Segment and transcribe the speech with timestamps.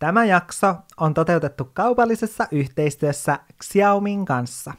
[0.00, 4.74] Tämä jakso on toteutettu kaupallisessa yhteistyössä Xiaomin kanssa.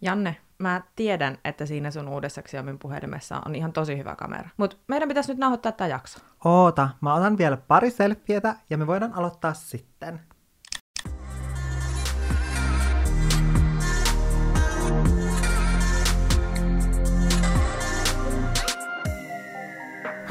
[0.00, 4.48] Janne, mä tiedän, että siinä sun uudessa Xiaomin puhelimessa on ihan tosi hyvä kamera.
[4.56, 6.18] Mutta meidän pitäisi nyt nauhoittaa tämä jakso.
[6.44, 10.20] Oota, mä otan vielä pari selfietä ja me voidaan aloittaa sitten.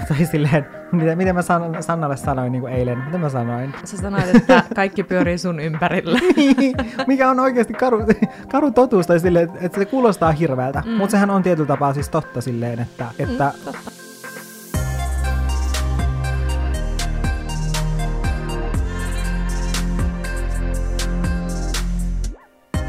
[0.10, 3.74] Tai silleen, miten, miten mä san, Sannalle sanoin niin kuin eilen, mitä mä sanoin?
[3.84, 6.20] Sä sanoit, että kaikki pyörii sun ympärillä.
[6.36, 6.76] Niin,
[7.08, 8.06] mikä on oikeasti karu,
[8.52, 10.92] karu totuus, tai silleen, että se kuulostaa hirveältä, mm.
[10.92, 13.92] mutta sehän on tietyllä tapaa siis totta silleen, että, että Mm, totta.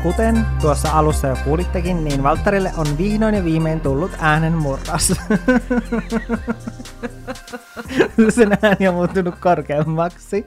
[0.02, 5.12] Kuten tuossa alussa jo kuulittekin, niin Valtterille on vihdoin ja viimein tullut äänen murras.
[8.34, 10.46] Sen ääni on muuttunut korkeammaksi.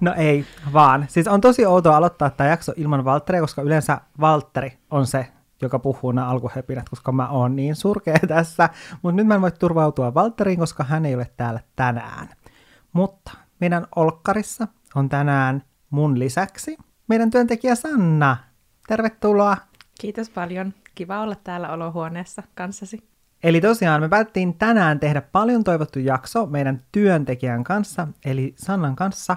[0.00, 1.06] No ei, vaan.
[1.08, 5.26] Siis on tosi outoa aloittaa tämä jakso ilman Valtteria, koska yleensä Valtteri on se,
[5.62, 8.68] joka puhuu nämä alkuhepinät, koska mä oon niin surkea tässä.
[9.02, 12.28] Mutta nyt mä en voi turvautua Valtteriin, koska hän ei ole täällä tänään.
[12.92, 16.76] Mutta meidän Olkkarissa on tänään mun lisäksi
[17.08, 18.36] meidän työntekijä Sanna.
[18.88, 19.56] Tervetuloa.
[20.00, 20.74] Kiitos paljon.
[20.94, 23.08] Kiva olla täällä olohuoneessa kanssasi.
[23.42, 29.36] Eli tosiaan me päätettiin tänään tehdä paljon toivottu jakso meidän työntekijän kanssa, eli Sannan kanssa.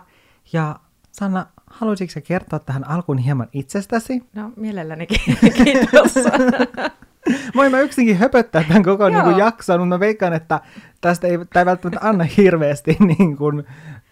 [0.54, 0.76] Ja
[1.12, 4.24] Sanna, haluaisitko kertoa tähän alkuun hieman itsestäsi?
[4.36, 5.38] No, mielellänikin.
[5.64, 6.14] Kiitos.
[7.56, 10.60] Voin mä yksinkin höpöttää tämän koko niin kuin, jakson, mutta mä veikkaan, että
[11.02, 13.64] tästä ei, tämä ei välttämättä anna hirveästi niin kuin,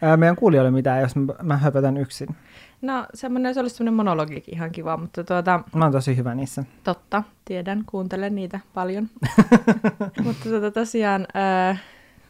[0.01, 2.35] ää, meidän kuulijoille mitään, jos mä, mä höpötän yksin.
[2.81, 6.63] No, semmoinen, se olisi semmoinen monologikin ihan kiva, mutta tuota, Mä oon tosi hyvä niissä.
[6.83, 9.09] totta, tiedän, kuuntelen niitä paljon.
[10.23, 11.27] mutta tuota, tosiaan
[11.69, 11.81] äh,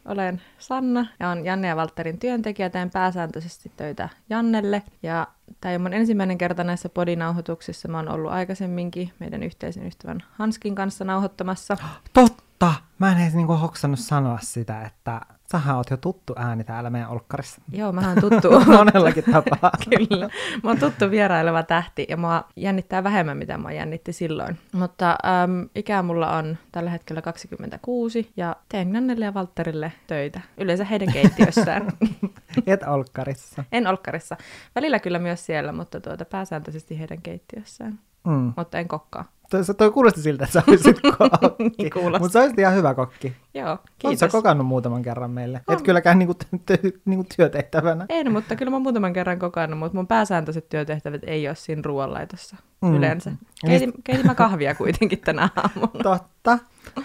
[0.04, 4.82] olen Sanna ja on Janne ja Valtterin työntekijä, teen pääsääntöisesti töitä Jannelle.
[5.02, 5.26] Ja
[5.60, 10.74] tämä ole mun ensimmäinen kerta näissä podinauhoituksissa, mä oon ollut aikaisemminkin meidän yhteisen ystävän Hanskin
[10.74, 11.76] kanssa nauhoittamassa.
[12.12, 12.74] Totta!
[12.98, 15.20] Mä en edes niin kuin, hoksannut sanoa sitä, että
[15.52, 17.62] sähän oot jo tuttu ääni täällä meidän olkkarissa.
[17.72, 18.60] Joo, mä oon tuttu.
[18.76, 19.70] Monellakin tapaa.
[19.90, 20.28] Kyllä.
[20.62, 24.58] Mä oon tuttu vieraileva tähti ja mua jännittää vähemmän, mitä mua jännitti silloin.
[24.72, 30.40] Mutta äm, ikää mulla on tällä hetkellä 26 ja teen Jannelle ja Valtterille töitä.
[30.58, 31.86] Yleensä heidän keittiössään.
[32.66, 33.64] Et olkkarissa.
[33.72, 34.36] en olkkarissa.
[34.74, 37.98] Välillä kyllä myös siellä, mutta tuota, pääsääntöisesti heidän keittiössään.
[38.26, 38.52] Mm.
[38.56, 39.24] Mutta en kokkaa.
[39.50, 40.96] Toi, toi kuulosti siltä, että sä olisit
[41.40, 41.70] kokki.
[41.78, 42.18] Niin kuulosti.
[42.22, 43.36] Mutta sä olisit ihan hyvä kokki.
[43.54, 44.18] Joo, Oletko kiitos.
[44.20, 45.60] sä kokannut muutaman kerran meille?
[45.66, 45.74] On.
[45.76, 46.32] Et kylläkään niinku,
[46.70, 48.06] ty- niinku työtehtävänä.
[48.08, 51.82] En, mutta kyllä mä oon muutaman kerran kokannut, mutta mun pääsääntöiset työtehtävät ei ole siinä
[51.84, 52.94] ruoanlaitossa Mm.
[52.94, 53.32] yleensä.
[53.66, 56.02] Keitin, keitin mä kahvia kuitenkin tänä aamuna.
[56.02, 56.58] Totta,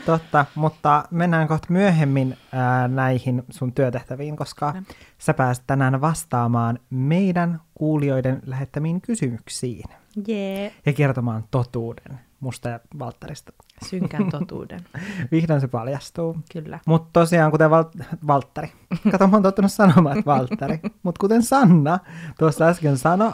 [0.06, 4.86] totta, mutta mennään kohta myöhemmin ää, näihin sun työtehtäviin, koska Kyllä.
[5.18, 9.84] sä pääset tänään vastaamaan meidän kuulijoiden lähettämiin kysymyksiin
[10.28, 10.74] Jee.
[10.86, 13.52] ja kertomaan totuuden musta ja Valtterista.
[13.86, 14.80] Synkän totuuden,
[15.32, 16.38] Vihdoin se paljastuu.
[16.52, 16.80] kyllä.
[16.86, 17.84] Mutta tosiaan, kuten Val-
[18.28, 18.72] Valtteri,
[19.12, 22.00] kato mä oon tottunut sanomaan, että Valtteri, mutta kuten Sanna
[22.40, 23.32] tuossa äsken sanoi,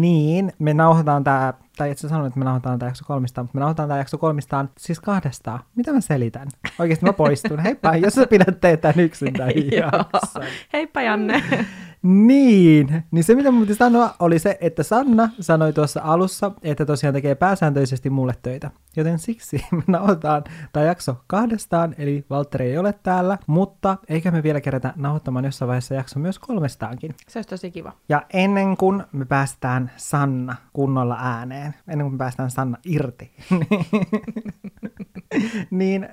[0.00, 3.60] niin me nauhoitetaan tää, tai itse sanoin, että me nauhoitetaan tää jakso kolmistaan, mutta me
[3.60, 5.60] nauhoitetaan tää jakso kolmistaan siis kahdestaan.
[5.76, 6.48] Mitä mä selitän?
[6.78, 7.58] Oikeasti mä poistun.
[7.58, 10.42] Heippa, jos sä pidät teitä yksin tai jakson.
[10.72, 11.42] Heippa Janne.
[12.04, 16.86] Niin, niin se mitä mun piti sanoa oli se, että Sanna sanoi tuossa alussa, että
[16.86, 18.70] tosiaan tekee pääsääntöisesti mulle töitä.
[18.96, 24.42] Joten siksi me nauhoitetaan tämä jakso kahdestaan, eli Valtteri ei ole täällä, mutta eikä me
[24.42, 27.14] vielä kerätä nauhoittamaan jossain vaiheessa jakso myös kolmestaankin.
[27.28, 27.92] Se olisi tosi kiva.
[28.08, 33.30] Ja ennen kuin me päästään Sanna kunnolla ääneen, ennen kuin päästään Sanna irti,
[35.70, 36.08] niin,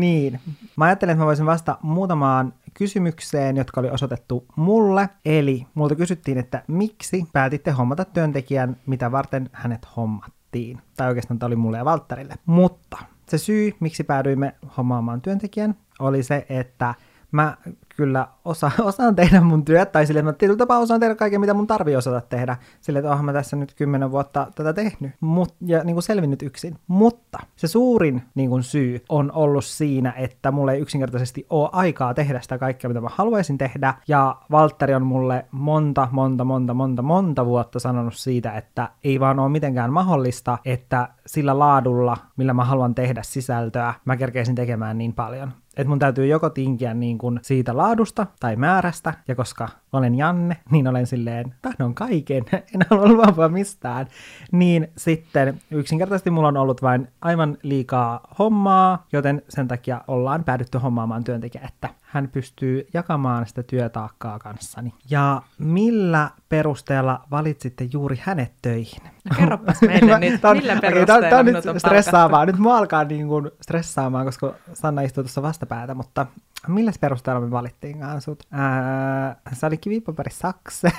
[0.00, 0.40] niin.
[0.76, 5.08] Mä ajattelin, että mä voisin vastata muutamaan kysymykseen, jotka oli osoitettu mulle.
[5.24, 10.80] Eli multa kysyttiin, että miksi päätitte hommata työntekijän, mitä varten hänet hommattiin.
[10.96, 12.34] Tai oikeastaan tämä oli mulle ja Valtterille.
[12.46, 16.94] Mutta se syy, miksi päädyimme hommaamaan työntekijän, oli se, että
[17.32, 17.56] mä
[17.96, 21.40] kyllä osa, osaan tehdä mun työt, tai sille, että mä tietyllä tapaa osaan tehdä kaiken,
[21.40, 22.56] mitä mun tarvii osata tehdä.
[22.80, 26.42] Sille, että oonhan mä tässä nyt kymmenen vuotta tätä tehnyt Mut, ja niin kuin selvinnyt
[26.42, 26.76] yksin.
[26.86, 32.14] Mutta se suurin niin kuin syy on ollut siinä, että mulla ei yksinkertaisesti ole aikaa
[32.14, 33.94] tehdä sitä kaikkea, mitä mä haluaisin tehdä.
[34.08, 39.38] Ja Valtteri on mulle monta, monta, monta, monta, monta vuotta sanonut siitä, että ei vaan
[39.38, 45.12] ole mitenkään mahdollista, että sillä laadulla, millä mä haluan tehdä sisältöä, mä kerkeisin tekemään niin
[45.12, 45.52] paljon.
[45.76, 50.56] Että mun täytyy joko tinkiä niin kuin siitä laadusta tai määrästä, ja koska olen Janne,
[50.70, 52.44] niin olen silleen, tahdon kaiken,
[52.74, 54.06] en halua luopua mistään.
[54.52, 60.78] Niin sitten yksinkertaisesti mulla on ollut vain aivan liikaa hommaa, joten sen takia ollaan päädytty
[60.78, 64.94] hommaamaan työntekijä, että hän pystyy jakamaan sitä työtaakkaa kanssani.
[65.10, 69.02] Ja millä perusteella valitsitte juuri hänet töihin?
[69.02, 72.46] No kerropas meille nyt, Tää on- millä perusteella tää on, nyt on stressaavaa.
[72.46, 76.26] Nyt mua alkaa niin kuin stressaamaan, koska Sanna istuu tuossa vastapäätä, mutta
[76.68, 78.42] millä perusteella me valittiinkaan sut?
[78.50, 80.92] Ää, se oli kivipaperi sakse.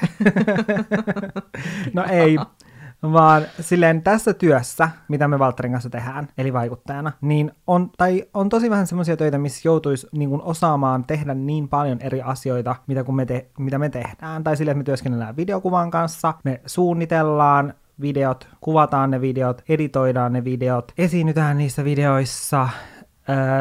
[1.94, 2.38] no ei,
[3.04, 8.50] vaan silleen tässä työssä, mitä me Valtterin kanssa tehdään, eli vaikuttajana, niin on, tai on
[8.50, 13.04] tosi vähän semmoisia töitä, missä joutuisi niin kuin osaamaan tehdä niin paljon eri asioita, mitä,
[13.04, 14.44] kun me, te, mitä me tehdään.
[14.44, 20.44] Tai silleen, että me työskennellään videokuvan kanssa, me suunnitellaan videot, kuvataan ne videot, editoidaan ne
[20.44, 22.70] videot, esiinnytään niissä videoissa,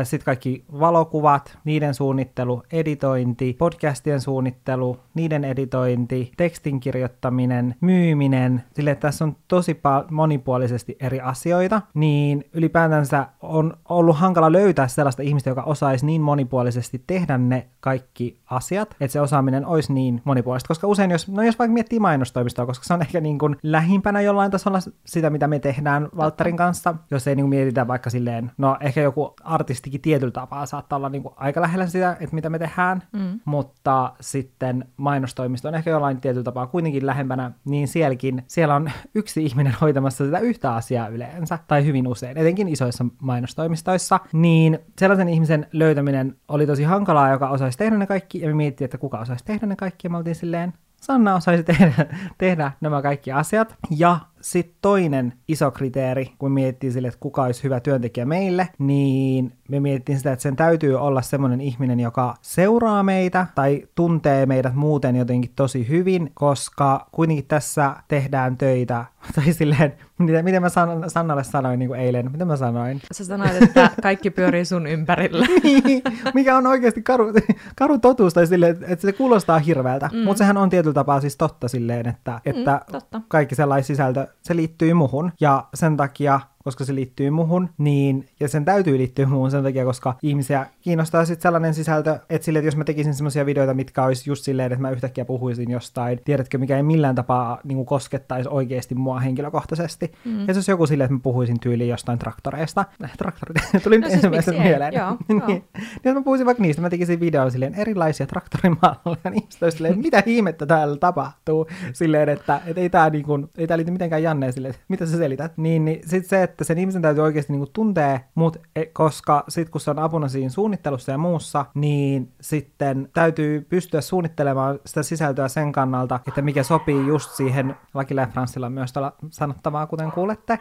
[0.04, 9.08] sitten kaikki valokuvat, niiden suunnittelu, editointi, podcastien suunnittelu, niiden editointi, tekstin kirjoittaminen, myyminen, sille että
[9.08, 15.50] tässä on tosi pa- monipuolisesti eri asioita, niin ylipäätänsä on ollut hankala löytää sellaista ihmistä,
[15.50, 20.86] joka osaisi niin monipuolisesti tehdä ne kaikki asiat, että se osaaminen olisi niin monipuolista, koska
[20.86, 24.50] usein jos, no jos vaikka miettii mainostoimistoa, koska se on ehkä niin kuin lähimpänä jollain
[24.50, 28.76] tasolla sitä, mitä me tehdään Valtterin kanssa, jos ei niin kuin mietitä vaikka silleen, no
[28.80, 32.58] ehkä joku artistikin tietyllä tapaa saattaa olla niin kuin aika lähellä sitä, että mitä me
[32.58, 33.40] tehdään, Mm.
[33.44, 39.44] mutta sitten mainostoimisto on ehkä jollain tietyllä tapaa kuitenkin lähempänä, niin sielläkin, siellä on yksi
[39.44, 45.66] ihminen hoitamassa sitä yhtä asiaa yleensä, tai hyvin usein, etenkin isoissa mainostoimistoissa, niin sellaisen ihmisen
[45.72, 49.44] löytäminen oli tosi hankalaa, joka osaisi tehdä ne kaikki, ja me mietittiin, että kuka osaisi
[49.44, 51.92] tehdä ne kaikki, ja me oltiin silleen, Sanna osaisi tehdä,
[52.38, 53.74] tehdä nämä kaikki asiat.
[53.90, 59.52] Ja sitten toinen iso kriteeri, kun miettii sille, että kuka olisi hyvä työntekijä meille, niin
[59.68, 64.74] me mietittiin sitä, että sen täytyy olla semmoinen ihminen, joka seuraa meitä tai tuntee meidät
[64.74, 69.04] muuten jotenkin tosi hyvin, koska kuitenkin tässä tehdään töitä,
[69.34, 73.00] tai silleen, miten, miten mä san, Sannalle sanoin niin kuin eilen, mitä mä sanoin?
[73.12, 75.46] Sä sanoit, että kaikki pyörii sun ympärillä.
[75.66, 76.02] Niin,
[76.34, 77.32] mikä on oikeasti karu,
[77.76, 80.18] karu totuus, tai silleen, että- että se kuulostaa hirveältä, mm.
[80.18, 83.20] mutta sehän on tietyllä tapaa siis totta silleen, että, että Mm, totta.
[83.28, 88.48] kaikki sellainen sisältö, se liittyy muhun, ja sen takia koska se liittyy muhun, niin, ja
[88.48, 92.66] sen täytyy liittyä muhun sen takia, koska ihmisiä kiinnostaa sitten sellainen sisältö, että sille, että
[92.66, 96.58] jos mä tekisin semmoisia videoita, mitkä olisi just silleen, että mä yhtäkkiä puhuisin jostain, tiedätkö,
[96.58, 100.12] mikä ei millään tapaa niin kuin koskettaisi oikeasti mua henkilökohtaisesti.
[100.24, 100.40] Mm.
[100.40, 102.84] Ja se olisi joku silleen, että mä puhuisin tyyliin jostain traktoreista.
[103.04, 104.94] Äh, Traktorit, tuli No siis ensimmäisenä mieleen.
[104.94, 105.46] Joo, niin, joo.
[105.46, 105.64] niin
[106.04, 110.66] jos mä puhuisin vaikka niistä, mä tekisin videon silleen erilaisia traktorimalleja, niin silleen, mitä ihmettä
[110.66, 114.74] täällä tapahtuu, silleen, että, että ei tää, niin kuin, ei tää liity mitenkään Janneen silleen,
[114.74, 115.52] että mitä sä selität.
[115.56, 119.44] Niin, niin sit se, että sen ihmisen täytyy oikeasti niin kuin tuntee mut, e- koska
[119.48, 125.02] sit kun se on apuna siinä suunnittelussa ja muussa, niin sitten täytyy pystyä suunnittelemaan sitä
[125.02, 130.58] sisältöä sen kannalta, että mikä sopii just siihen, Lakilla Franssilla myös tuolla sanottavaa, kuten kuulette,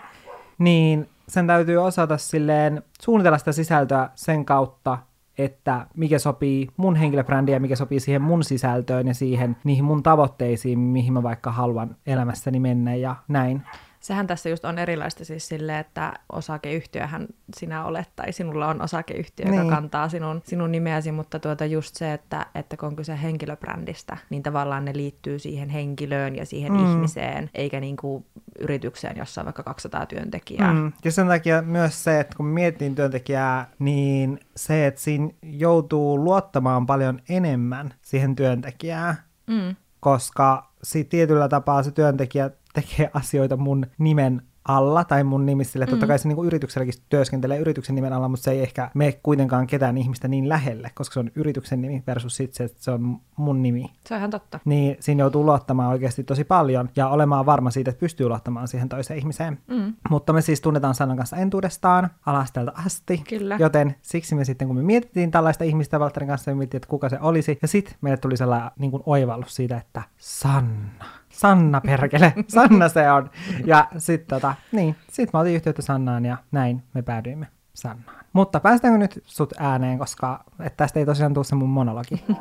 [0.58, 4.98] niin sen täytyy osata silleen suunnitella sitä sisältöä sen kautta,
[5.38, 10.04] että mikä sopii mun henkilöbrändiin ja mikä sopii siihen mun sisältöön ja siihen niihin mun
[10.04, 13.62] tavoitteisiin, mihin mä vaikka haluan elämässäni mennä ja näin.
[14.06, 19.46] Sehän tässä just on erilaista siis silleen, että osakeyhtiöhän sinä olet, tai sinulla on osakeyhtiö,
[19.46, 19.56] Niin.
[19.64, 24.18] joka kantaa sinun, sinun nimeäsi, mutta tuota just se, että, että kun on kyse henkilöbrändistä,
[24.30, 26.92] niin tavallaan ne liittyy siihen henkilöön ja siihen Mm.
[26.92, 28.26] ihmiseen, eikä niinku
[28.60, 30.74] yritykseen, jossa on vaikka 200 työntekijää.
[30.74, 30.92] Mm.
[31.06, 36.86] Ja sen takia myös se, että kun miettii työntekijää, niin se, että siinä joutuu luottamaan
[36.86, 39.16] paljon enemmän siihen työntekijään,
[39.48, 39.76] Mm.
[40.00, 45.86] koska sit tietyllä tapaa se työntekijä tekee asioita mun nimen alla tai mun nimissä, mm.
[45.90, 49.68] totta kai se niinku yritykselläkin työskentelee yrityksen nimen alla, mutta se ei ehkä mene kuitenkaan
[49.68, 53.20] ketään ihmistä niin lähelle, koska se on yrityksen nimi versus sit se, että se on
[53.36, 53.92] mun nimi.
[54.06, 54.60] Se on ihan totta.
[54.66, 58.90] Niin siinä joutuu luottamaan oikeasti tosi paljon ja olemaan varma siitä, että pystyy luottamaan siihen
[58.90, 59.60] toiseen ihmiseen.
[59.68, 59.94] Mm.
[60.10, 63.24] Mutta me siis tunnetaan Sannan kanssa entuudestaan alastelta asti.
[63.30, 63.58] Kyllä.
[63.60, 67.10] Joten siksi me sitten, kun me mietittiin tällaista ihmistä Valtterin kanssa, me mietittiin, että kuka
[67.10, 67.60] se olisi.
[67.62, 71.06] Ja sitten meille tuli sellainen niin kuin oivallus siitä, että Sanna.
[71.36, 72.34] Sanna perkele.
[72.48, 73.30] Sanna se on.
[73.66, 78.26] Ja sitten tota, niin, sit mä otin yhteyttä Sannaan ja näin me päädyimme Sannaan.
[78.34, 82.24] Mutta päästäänkö nyt sut ääneen, koska että tästä ei tosiaan tule se mun monologi.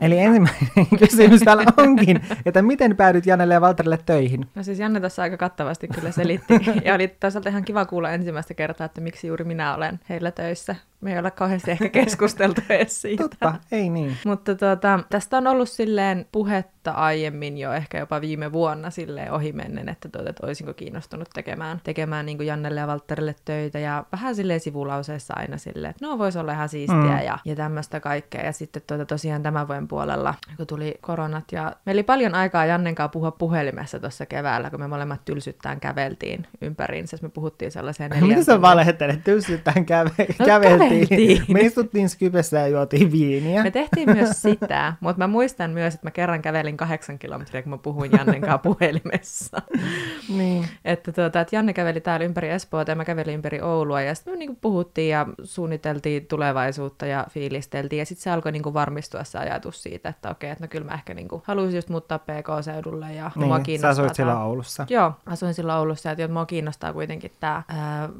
[0.00, 4.48] Eli ensimmäinen kysymys täällä onkin, että miten päädyt Janelle ja Valterille töihin?
[4.54, 6.54] No siis Janne tässä aika kattavasti kyllä selitti.
[6.84, 10.76] ja oli toisaalta ihan kiva kuulla ensimmäistä kertaa, että miksi juuri minä olen heillä töissä.
[11.04, 13.22] Me ei ole kauheasti ehkä keskusteltu edes siitä.
[13.22, 14.16] Totta, ei niin.
[14.26, 19.88] Mutta tuota, tästä on ollut silleen puhetta aiemmin jo, ehkä jopa viime vuonna silleen ohimennen,
[19.88, 24.34] että, tuota, että olisinko kiinnostunut tekemään, tekemään niin kuin Jannelle ja Valtterille töitä ja vähän
[24.34, 27.18] silleen sivulauseessa aina silleen, että no voisi olla ihan siistiä mm.
[27.24, 28.44] ja, ja tämmöistä kaikkea.
[28.44, 32.64] Ja sitten tuota, tosiaan tämän vuoden puolella, kun tuli koronat ja meillä oli paljon aikaa
[32.66, 37.16] Jannen kanssa puhua puhelimessa tuossa keväällä, kun me molemmat tylsyttään käveltiin ympäriinsä.
[37.22, 38.28] Me puhuttiin sellaiseen neljän...
[38.28, 39.24] Mitä sä valehtelet?
[39.24, 40.93] Tylsyttään käve- No, käveltiin.
[41.00, 41.42] Käveltiin.
[41.54, 43.62] Me istuttiin Skypessä ja juotiin viiniä.
[43.62, 47.70] Me tehtiin myös sitä, mutta mä muistan myös, että mä kerran kävelin kahdeksan kilometriä, kun
[47.70, 49.62] mä puhuin Jannen kanssa puhelimessa.
[50.36, 50.66] Niin.
[50.84, 54.34] että, tuota, että Janne käveli täällä ympäri Espoota ja mä kävelin ympäri Oulua ja sitten
[54.34, 59.38] me niinku puhuttiin ja suunniteltiin tulevaisuutta ja fiilisteltiin ja sitten se alkoi niinku varmistua se
[59.38, 63.30] ajatus siitä, että okei, että no kyllä mä ehkä niinku haluaisin just muuttaa PK-seudulle ja
[63.34, 63.62] mua niin.
[63.62, 64.86] Sä kiinnostaa asuit tää- silloin Oulussa.
[64.90, 67.62] Joo, asuin silloin Oulussa, että mua kiinnostaa kuitenkin tämä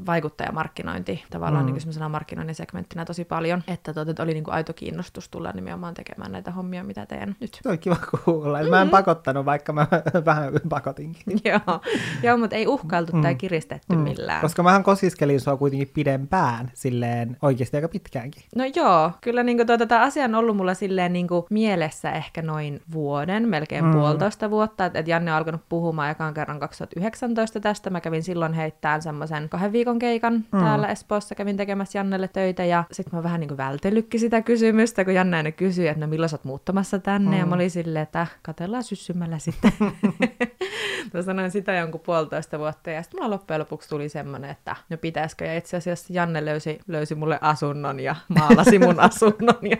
[0.06, 1.72] vaikuttajamarkkinointi, tavallaan Mm.
[1.72, 5.52] niin semmoisena markkinoinnin segmenttinä tosi paljon, että, tuota, että oli niin kuin aito kiinnostus tulla
[5.52, 7.60] nimenomaan tekemään näitä hommia, mitä teen nyt.
[7.66, 8.58] On kiva kuulla.
[8.58, 8.70] Mm-hmm.
[8.70, 9.86] Mä en pakottanut, vaikka mä
[10.24, 11.38] vähän pakotinkin.
[11.44, 11.80] joo,
[12.22, 13.22] joo, mutta ei uhkailtu mm.
[13.22, 14.02] tai kiristetty mm.
[14.02, 14.40] millään.
[14.40, 18.42] Koska mähän kosiskelin sua kuitenkin pidempään, silleen oikeasti aika pitkäänkin.
[18.56, 22.10] No joo, kyllä niin kuin, tuota, tämä asia on ollut mulla silleen niin kuin, mielessä
[22.12, 23.90] ehkä noin vuoden, melkein Mm.
[23.90, 23.96] mm.
[23.96, 27.90] puolitoista vuotta, että et Janne on alkanut puhumaan ekan kerran 2019 tästä.
[27.90, 30.44] Mä kävin silloin heittämään semmoisen kahden viikon keikan Mm.
[30.52, 30.60] mm.
[30.64, 35.04] täällä Espoossa, kävin tekemässä Jannelle töitä ja sitten mä vähän niin kuin vältellytkin sitä kysymystä,
[35.04, 37.38] kun Janne aina kysyi, että no milloin sä oot muuttamassa tänne, mm.
[37.38, 39.72] ja mä olin silleen, että katellaan syssymällä sitten.
[41.14, 44.96] mä sanoin sitä jonkun puolitoista vuotta ja sitten mulla loppujen lopuksi tuli semmoinen, että no
[44.96, 45.44] pitäisikö.
[45.44, 49.76] Ja itse asiassa Janne löysi, löysi mulle asunnon ja maalasi mun asunnon ja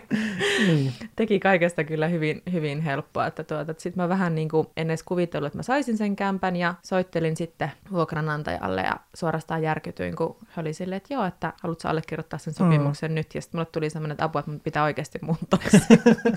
[0.67, 0.93] Niin.
[1.15, 3.27] teki kaikesta kyllä hyvin, hyvin helppoa.
[3.27, 6.15] Että tuota, että sitten mä vähän niin kuin en edes kuvitellut, että mä saisin sen
[6.15, 11.53] kämpän ja soittelin sitten vuokranantajalle ja suorastaan järkytyin, kun he oli silleen, että joo, että
[11.63, 13.15] haluatko allekirjoittaa sen sopimuksen mm.
[13.15, 13.35] nyt.
[13.35, 15.59] Ja sitten mulle tuli semmoinen, että apua, että mun pitää oikeasti muuttaa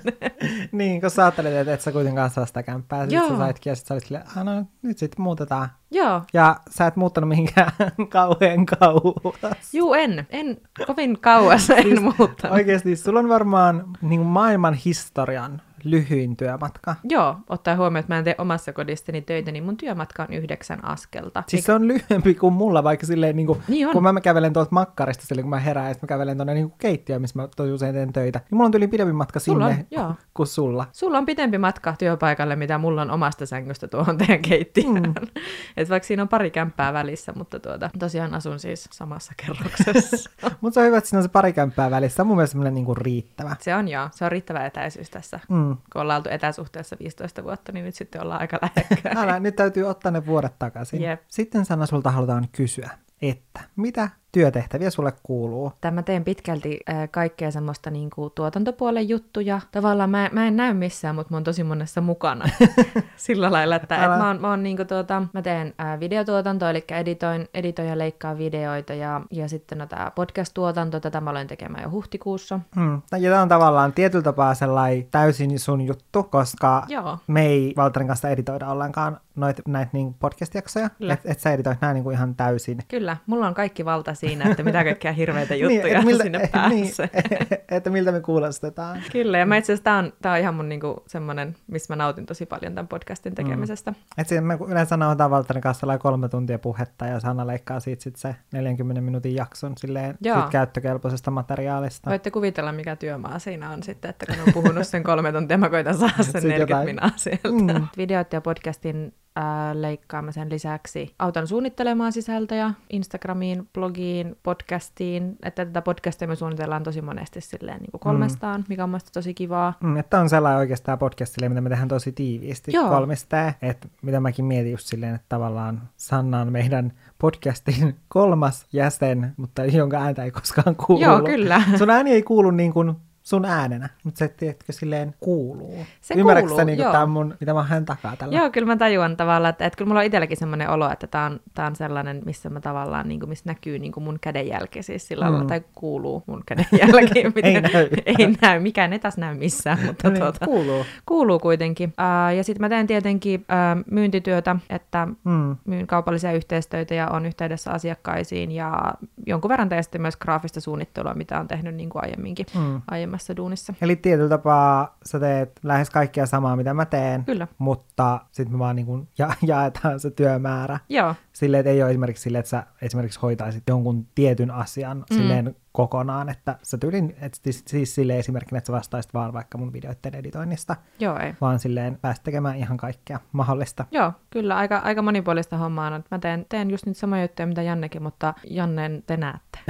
[0.73, 3.29] niin, kun sä ajattelit, että et sä kuitenkaan saa sitä kämppää, sit Joo.
[3.29, 5.69] sä saitkin ja sit sä olit silleen, ah, no nyt sit muutetaan.
[5.91, 7.73] joo, Ja sä et muuttanut mihinkään
[8.09, 9.75] kauhean kauas.
[9.75, 10.57] juu en, en
[10.87, 12.57] kovin kauas en muuttanut.
[12.57, 16.95] Oikeasti, sulla on varmaan niin maailman historian lyhyin työmatka.
[17.05, 20.85] Joo, ottaa huomioon, että mä en tee omassa kodistani töitä, niin mun työmatka on yhdeksän
[20.85, 21.43] askelta.
[21.49, 23.93] Siis se on lyhyempi kuin mulla, vaikka silleen, niin kuin, Niin on.
[23.93, 26.55] kun mä, mä kävelen tuolta makkarista silleen, kun mä herään, ja sit mä kävelen tuonne
[26.55, 28.39] niin keittiöön, missä mä tosi usein teen töitä.
[28.39, 30.15] Niin mulla on yli pidempi matka Sulla sinne on, joo.
[30.35, 30.87] kuin sulla.
[30.93, 35.03] Sulla on pitempi matka työpaikalle, mitä mulla on omasta sängystä tuohon teidän keittiöön.
[35.03, 35.15] Mm.
[35.77, 40.31] Et vaikka siinä on pari kämppää välissä, mutta tuota, tosiaan asun siis samassa kerroksessa.
[40.61, 42.17] Mutta se on hyvä, että siinä on se pari kämppää välissä.
[42.17, 43.57] Se on mun mielestä niin kuin riittävä.
[43.61, 45.41] se on joo, se on riittävä etäisyys tässä.
[45.49, 45.68] Mm.
[45.77, 49.19] Kun ollaan oltu etäsuhteessa 15 vuotta, niin nyt sitten ollaan aika lähekkäin.
[49.19, 51.03] Älä, nyt täytyy ottaa ne vuodet takaisin.
[51.03, 51.23] Jep.
[51.29, 52.91] Sitten Sanna, sulta halutaan kysyä,
[53.23, 55.73] että mitä työtehtäviä sulle kuuluu?
[55.81, 59.61] Tämä teen pitkälti äh, kaikkea semmoista niin kuin, tuotantopuolen juttuja.
[59.73, 62.45] Tavallaan mä, mä en näy missään, mutta mä oon tosi monessa mukana.
[63.17, 66.71] Sillä lailla, että et mä, oon, mä, oon, niin kuin, tuota, mä teen äh, videotuotantoa,
[66.71, 68.95] eli editoin, editoin ja leikkaan videoita.
[68.95, 72.61] Ja, ja sitten no, tämä podcast-tuotanto, tätä mä olen tekemään jo huhtikuussa.
[72.75, 73.03] Hmm.
[73.19, 77.19] Ja tämä on tavallaan tietyllä tapaa sellainen täysin sun juttu, koska Joo.
[77.27, 80.91] me ei Valterin kanssa editoida ollenkaan noit, näitä niin podcast-jaksoja.
[81.01, 82.79] Että et sä editoit nämä niin kuin ihan täysin.
[82.89, 86.87] Kyllä, mulla on kaikki valta siinä, että mitä kaikkea hirveitä juttuja et miltä, sinne niin,
[86.87, 87.11] pääsee.
[87.77, 89.03] että miltä me kuulostetaan.
[89.13, 91.97] Kyllä, ja mä itse asiassa tää on, tää on ihan mun niinku semmonen, missä mä
[91.97, 93.91] nautin tosi paljon tämän podcastin tekemisestä.
[93.91, 93.97] Mm.
[94.19, 98.17] Et siinä me yleensä nauhoitetaan Valterin kanssa kolme tuntia puhetta ja Sanna leikkaa siitä sit
[98.17, 100.41] se 40 minuutin jakson silleen Joo.
[100.41, 102.11] sit käyttökelpoisesta materiaalista.
[102.11, 105.71] Voitte kuvitella, mikä työmaa siinä on sitten, että kun on puhunut sen kolme tuntia, mä
[105.71, 106.87] koitan saada sen Sit 40 jotain.
[106.87, 107.49] minaa sieltä.
[107.49, 107.79] Mm.
[107.79, 107.87] Mm.
[107.97, 115.37] Videot ja podcastin äh, leikkaamisen lisäksi autan suunnittelemaan sisältöjä Instagramiin, blogiin, podcastiin.
[115.43, 118.65] Että tätä podcastia me suunnitellaan tosi monesti silleen niin kuin kolmestaan, mm.
[118.69, 119.75] mikä on mielestäni tosi kivaa.
[119.81, 122.89] Mm, että on sellainen oikeastaan podcastille, mitä me tehdään tosi tiiviisti Joo.
[122.89, 123.55] kolmisteen.
[123.63, 129.65] Että mitä mäkin mietin just silleen, että tavallaan Sanna on meidän podcastin kolmas jäsen, mutta
[129.65, 131.03] jonka ääntä ei koskaan kuulu.
[131.03, 131.63] Joo, kyllä.
[131.79, 132.97] Sun ääni ei kuulu niin kuin
[133.29, 135.87] sun äänenä, mutta se, tiedätkö, silleen kuuluu.
[136.01, 136.93] Se Ymmärrätkö kuuluu, sä niin joo.
[136.93, 138.37] tämä mun, mitä mä hän takaa tällä?
[138.39, 141.25] Joo, kyllä mä tajuan tavallaan, että, että kyllä mulla on itselläkin semmoinen olo, että tämä
[141.27, 144.83] on, tää on sellainen, missä mä tavallaan, niin kuin, missä näkyy niin kuin mun kädenjälki
[144.83, 145.47] siis sillä lailla, Mm.
[145.47, 147.21] tai kuuluu mun kädenjälki.
[147.49, 147.89] Ei näy.
[148.07, 150.85] ei näy, mikään ei taas näy missään, mutta niin, tuota, kuuluu.
[151.07, 151.89] kuuluu kuitenkin.
[151.89, 155.57] Uh, ja sitten mä teen tietenkin uh, myyntityötä, että Mm.
[155.65, 158.95] myyn kaupallisia yhteistöitä ja on yhteydessä asiakkaisiin ja
[159.27, 162.83] jonkun verran teen sitten myös graafista suunnittelua, mitä on tehnyt niin kuin aiemminkin, Mm.
[162.91, 163.75] aiemmassa duunissa.
[163.81, 167.49] Eli tietyllä tapaa sä teet lähes kaikkea samaa, mitä mä teen, Kyllä.
[167.59, 171.91] mutta sitten me vaan niin kuin ja- jaetaan se työmäärä Joo, silleen, että ei ole
[171.91, 175.17] esimerkiksi silleen, että sä esimerkiksi hoitaisit jonkun tietyn asian mm.
[175.17, 179.59] silleen kokonaan, että sä tyylin, että siis, siis silleen esimerkkinä, että sä vastaisit vaan vaikka
[179.59, 181.35] mun videoiden editoinnista, Joo, ei.
[181.41, 183.85] vaan silleen pääsit tekemään ihan kaikkea mahdollista.
[183.91, 186.05] Joo, kyllä, aika, aika monipuolista hommaa on.
[186.11, 189.59] Mä teen, teen just nyt samoja juttuja, mitä Jannekin, mutta Jannen te näette.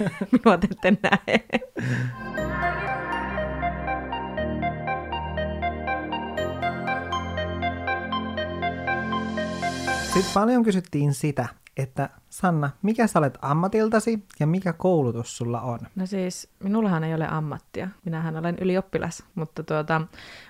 [0.32, 1.44] Minua te ette näe.
[10.20, 15.78] Sitten paljon kysyttiin sitä, että Sanna, mikä sä olet ammatiltasi ja mikä koulutus sulla on?
[15.96, 17.88] No siis, minullahan ei ole ammattia.
[18.04, 20.00] Minähän olen ylioppilas, mutta tuota,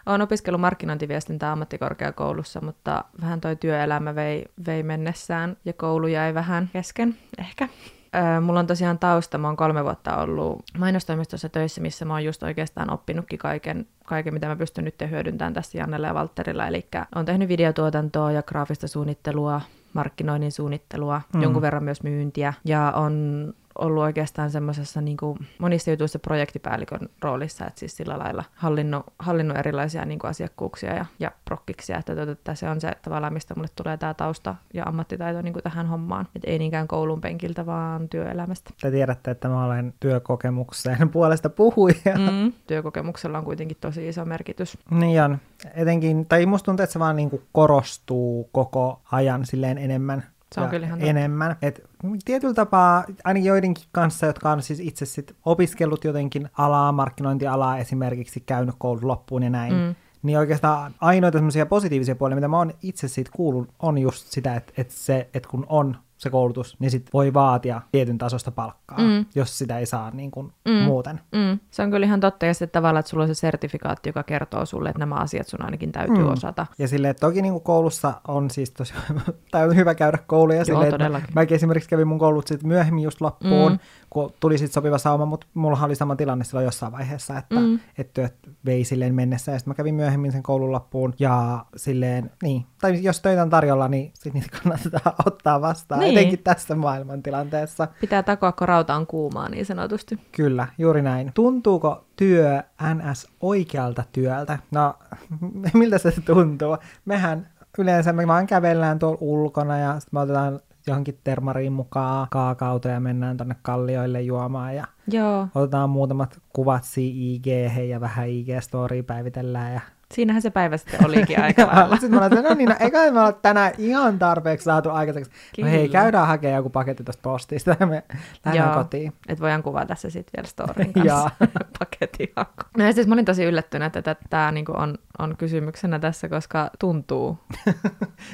[0.07, 6.71] olen opiskellut markkinointiviestintää ammattikorkeakoulussa, mutta vähän toi työelämä vei, vei mennessään ja koulu jäi vähän
[6.73, 7.69] kesken ehkä.
[8.17, 12.25] Öö, mulla on tosiaan tausta, mä oon kolme vuotta ollut mainostoimistossa töissä, missä mä oon
[12.25, 16.67] just oikeastaan oppinutkin kaiken, kaiken mitä mä pystyn nyt hyödyntämään tässä Jannella ja Valtterilla.
[16.67, 19.61] Eli on tehnyt videotuotantoa ja graafista suunnittelua,
[19.93, 21.43] markkinoinnin suunnittelua, mm.
[21.43, 27.67] jonkun verran myös myyntiä ja on ollut oikeastaan semmoisessa niin kuin monissa jutuissa projektipäällikön roolissa,
[27.67, 32.33] että siis sillä lailla hallinnut, hallinnut erilaisia niin kuin asiakkuuksia ja, ja prokkiksia, että, että,
[32.33, 35.87] että se on se tavallaan, mistä mulle tulee tämä tausta ja ammattitaito niin kuin tähän
[35.87, 36.29] hommaan.
[36.37, 38.71] Että ei niinkään koulun penkiltä, vaan työelämästä.
[38.81, 41.95] Te tiedätte, että mä olen työkokemukseen puolesta puhuja.
[42.31, 44.79] Mm, työkokemuksella on kuitenkin tosi iso merkitys.
[44.91, 45.39] Niin on.
[45.75, 50.61] Etenkin, tai musta tuntuu, että se vaan niin kuin korostuu koko ajan silleen enemmän se
[50.61, 51.57] on kyllä ihan enemmän.
[51.63, 51.81] Et
[52.25, 58.41] tietyllä tapaa, ainakin joidenkin kanssa, jotka on siis itse sit opiskellut jotenkin alaa, markkinointialaa esimerkiksi,
[58.41, 59.95] käynyt koulun loppuun ja näin, mm.
[60.23, 64.57] niin oikeastaan ainoita semmoisia positiivisia puolia, mitä mä oon itse siitä kuullut, on just sitä,
[64.57, 68.99] että, että se, että kun on se koulutus, niin sit voi vaatia tietyn tasosta palkkaa,
[68.99, 69.25] mm.
[69.35, 70.75] jos sitä ei saa niin kuin mm.
[70.75, 71.21] muuten.
[71.33, 71.59] Mm.
[71.71, 74.67] Se on kyllä ihan totta, ja sitten tavallaan, että sulla on se sertifikaatti, joka kertoo
[74.67, 76.33] sulle, että nämä asiat sun ainakin täytyy mm.
[76.33, 76.67] osata.
[76.79, 78.95] Ja silleen, että toki niin kuin koulussa on siis tosi,
[79.51, 80.57] tai on hyvä käydä kouluja.
[80.57, 81.35] Joo, silleen, todellakin.
[81.35, 83.79] Mäkin esimerkiksi kävin mun koulut sitten myöhemmin just loppuun, mm.
[84.11, 87.79] kun tuli sitten sopiva sauma, mutta mulla oli sama tilanne silloin jossain vaiheessa, että, mm.
[87.99, 88.35] että työt
[88.65, 93.03] vei silleen mennessä, ja sitten mä kävin myöhemmin sen koulun loppuun, ja silleen, niin, tai
[93.03, 96.01] jos töitä on tarjolla, niin sitten niitä kannattaa ottaa vastaan.
[96.01, 96.19] Niin niin.
[96.19, 97.89] etenkin tässä maailmantilanteessa.
[98.01, 100.19] Pitää takoa, kun rauta on kuumaa niin sanotusti.
[100.33, 101.31] Kyllä, juuri näin.
[101.35, 102.63] Tuntuuko työ
[102.95, 104.59] NS oikealta työltä?
[104.71, 104.95] No,
[105.75, 106.77] miltä se tuntuu?
[107.05, 107.49] Mehän
[107.79, 113.01] yleensä me vaan kävellään tuolla ulkona ja sitten me otetaan johonkin termariin mukaan kaakauta ja
[113.01, 115.49] mennään tonne kallioille juomaan ja Joo.
[115.55, 117.47] otetaan muutamat kuvat IG
[117.89, 119.81] ja vähän IG-story päivitellään ja
[120.13, 121.97] Siinähän se päivä sitten olikin aika lailla.
[121.97, 125.31] Sitten mä olin, no niin, no, eikä me olla tänään ihan tarpeeksi saatu aikaiseksi.
[125.61, 128.03] No hei, käydään hakemaan joku paketti tuosta postista ja me
[128.45, 129.13] lähdetään Joo, kotiin.
[129.29, 131.31] että voidaan kuvata se sitten vielä storin kanssa
[131.79, 132.63] paketin haku.
[132.79, 136.71] No ja siis mä olin tosi yllättynyt, että tämä niinku on, on kysymyksenä tässä, koska
[136.79, 137.39] tuntuu.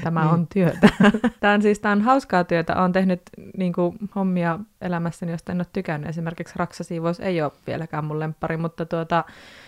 [0.05, 0.33] Tämä niin.
[0.33, 0.88] on työtä.
[1.40, 2.77] tämä on siis tämä on hauskaa työtä.
[2.77, 3.22] Olen tehnyt
[3.57, 6.11] niinku, hommia elämässäni, josta en ole tykännyt.
[6.11, 9.24] Esimerkiksi raksasiivous ei ole vieläkään mun lemppari, mutta tuota,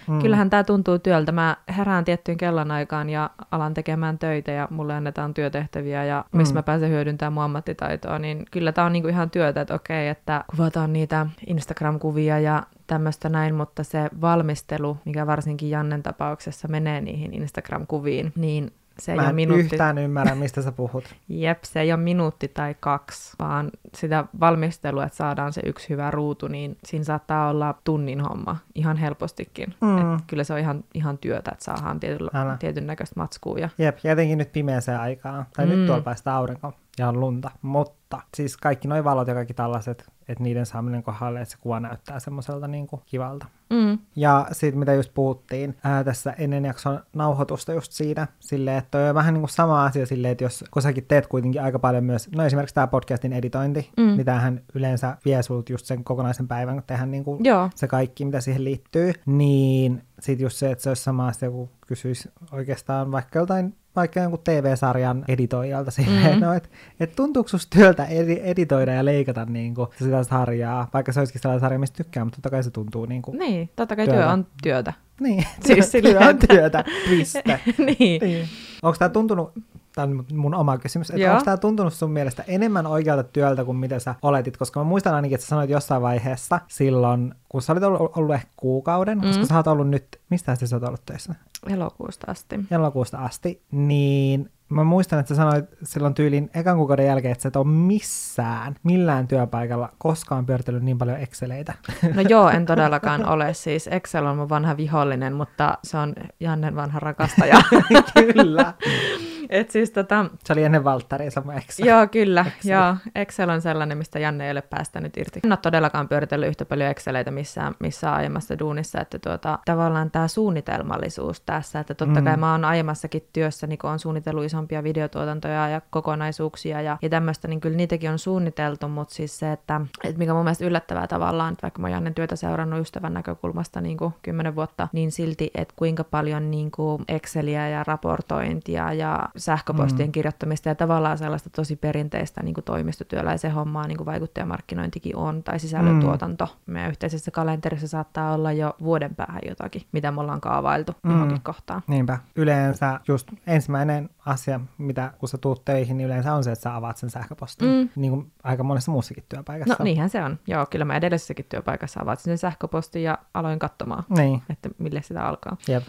[0.08, 0.18] mm.
[0.18, 1.32] kyllähän tämä tuntuu työltä.
[1.32, 6.58] Mä herään tiettyyn kellonaikaan ja alan tekemään töitä ja mulle annetaan työtehtäviä ja missä mm.
[6.58, 10.44] mä pääsen hyödyntämään mun ammattitaitoa, niin kyllä tämä on niinku ihan työtä, että okei, että
[10.50, 17.32] kuvataan niitä Instagram-kuvia ja tämmöistä näin, mutta se valmistelu, mikä varsinkin Jannen tapauksessa menee niihin
[17.34, 19.64] Instagram-kuviin, niin se ei Mä en minuutti...
[19.64, 21.04] yhtään ymmärrä, mistä sä puhut.
[21.28, 26.10] Jep, se ei ole minuutti tai kaksi, vaan sitä valmistelua, että saadaan se yksi hyvä
[26.10, 29.74] ruutu, niin siinä saattaa olla tunnin homma ihan helpostikin.
[29.80, 30.14] Mm.
[30.14, 33.58] Et kyllä se on ihan, ihan työtä, että saadaan tietyn, tietyn näköistä matskua.
[33.58, 33.68] Ja...
[33.78, 35.46] Jep, ja jotenkin nyt pimeäseen aikaan.
[35.56, 35.72] Tai mm.
[35.72, 37.50] nyt tuolla paistaa aurinko ja on lunta.
[37.62, 41.80] Mutta siis kaikki nuo valot ja kaikki tällaiset, että niiden saaminen kohdalle, että se kuva
[41.80, 43.46] näyttää semmoiselta niin kuin kivalta.
[43.70, 43.98] Mm.
[44.16, 49.14] Ja sitten mitä just puhuttiin ää, tässä ennen jakson nauhoitusta just siitä, silleen, että on
[49.14, 52.30] vähän niin kuin sama asia silleen, että jos, kun säkin teet kuitenkin aika paljon myös,
[52.36, 54.02] no esimerkiksi tämä podcastin editointi, mm.
[54.02, 57.40] mitähän yleensä vie sulta just sen kokonaisen päivän, kun tehdään niin kuin
[57.74, 61.70] se kaikki, mitä siihen liittyy, niin sitten just se, että se olisi sama asia, kun
[61.86, 66.40] kysyisi oikeastaan vaikka jotain vaikka jonkun TV-sarjan editoijalta silleen, mm.
[66.40, 66.68] no, että
[67.00, 71.42] et tuntuuko susta työltä edi- editoida ja leikata niin kuin, sitä sarjaa, vaikka se olisikin
[71.42, 74.20] sellainen sarja, mistä tykkää, mutta totta kai se tuntuu niin kuin Niin, totta kai työtä.
[74.20, 74.92] työ on työtä.
[75.20, 77.60] Niin, siis työ, työ on työtä, piste.
[77.98, 78.20] niin.
[78.22, 78.48] niin.
[78.82, 79.52] Onko tämä tuntunut,
[79.98, 83.76] tämä on mun oma kysymys, että onko tämä tuntunut sun mielestä enemmän oikealta työltä kuin
[83.76, 87.72] mitä sä oletit, koska mä muistan ainakin, että sä sanoit jossain vaiheessa silloin, kun sä
[87.72, 89.26] olit ollut, ollut ehkä kuukauden, mm.
[89.26, 91.34] koska sä oot ollut nyt, mistä sä oot ollut töissä?
[91.66, 92.60] Elokuusta asti.
[92.70, 97.48] Elokuusta asti, niin mä muistan, että sä sanoit silloin tyylin ekan kuukauden jälkeen, että sä
[97.48, 101.74] et ole missään, millään työpaikalla koskaan pyöritellyt niin paljon Exceleitä.
[102.14, 103.54] No joo, en todellakaan ole.
[103.54, 107.56] Siis Excel on mun vanha vihollinen, mutta se on Jannen vanha rakastaja.
[108.34, 108.74] Kyllä.
[109.50, 111.86] Et siis tota, Se oli ennen Valttaria sama Excel.
[111.86, 112.44] Joo, kyllä.
[112.56, 112.72] Excel.
[112.72, 112.96] Joo.
[113.14, 115.40] Excel on sellainen, mistä Janne ei ole päästänyt irti.
[115.44, 120.28] En ole todellakaan pyöritellyt yhtä paljon Exceleitä missään, missään aiemmassa duunissa, että tuota, tavallaan tämä
[120.28, 122.40] suunnitelmallisuus tässä, että totta kai Mm.
[122.40, 127.48] mä oon aiemmassakin työssä, niin kun on suunnitellut isompia videotuotantoja ja kokonaisuuksia ja, ja tämmöistä,
[127.48, 131.52] niin kyllä niitäkin on suunniteltu, mutta siis se, että, että mikä mun mielestä yllättävää tavallaan,
[131.52, 135.50] että vaikka mä oon Jannen työtä seurannut ystävän näkökulmasta niin kuin kymmenen vuotta, niin silti,
[135.54, 140.12] että kuinka paljon niin kuin Exceliä ja raportointia ja sähköpostien Mm.
[140.12, 145.58] kirjoittamista ja tavallaan sellaista tosi perinteistä niin kuin toimistotyöläisen hommaa, niin kuin vaikuttajamarkkinointikin on, tai
[145.58, 146.44] sisällöntuotanto.
[146.66, 146.72] Mm.
[146.72, 151.10] Meidän yhteisessä kalenterissa saattaa olla jo vuoden päähän jotakin, mitä me ollaan kaavailtu Mm.
[151.12, 151.82] johonkin kohtaan.
[151.86, 152.18] Niinpä.
[152.36, 156.76] Yleensä just ensimmäinen asia, mitä kun sä tuut töihin, niin yleensä on se, että sä
[156.76, 157.68] avaat sen sähköpostin.
[157.68, 157.88] Mm.
[157.96, 159.76] Niin kuin aika monessa muussakin työpaikassa.
[159.78, 160.38] No niinhän se on.
[160.46, 165.24] Joo, kyllä mä edellisessäkin työpaikassa avasin sen sähköpostin ja aloin katsomaan, Niin, että mille sitä
[165.24, 165.56] alkaa.
[165.68, 165.82] jep.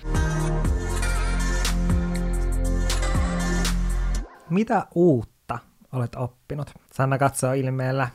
[4.49, 5.59] Mitä uutta
[5.91, 6.71] olet oppinut?
[6.93, 8.09] Sanna katsoo ilmeellä.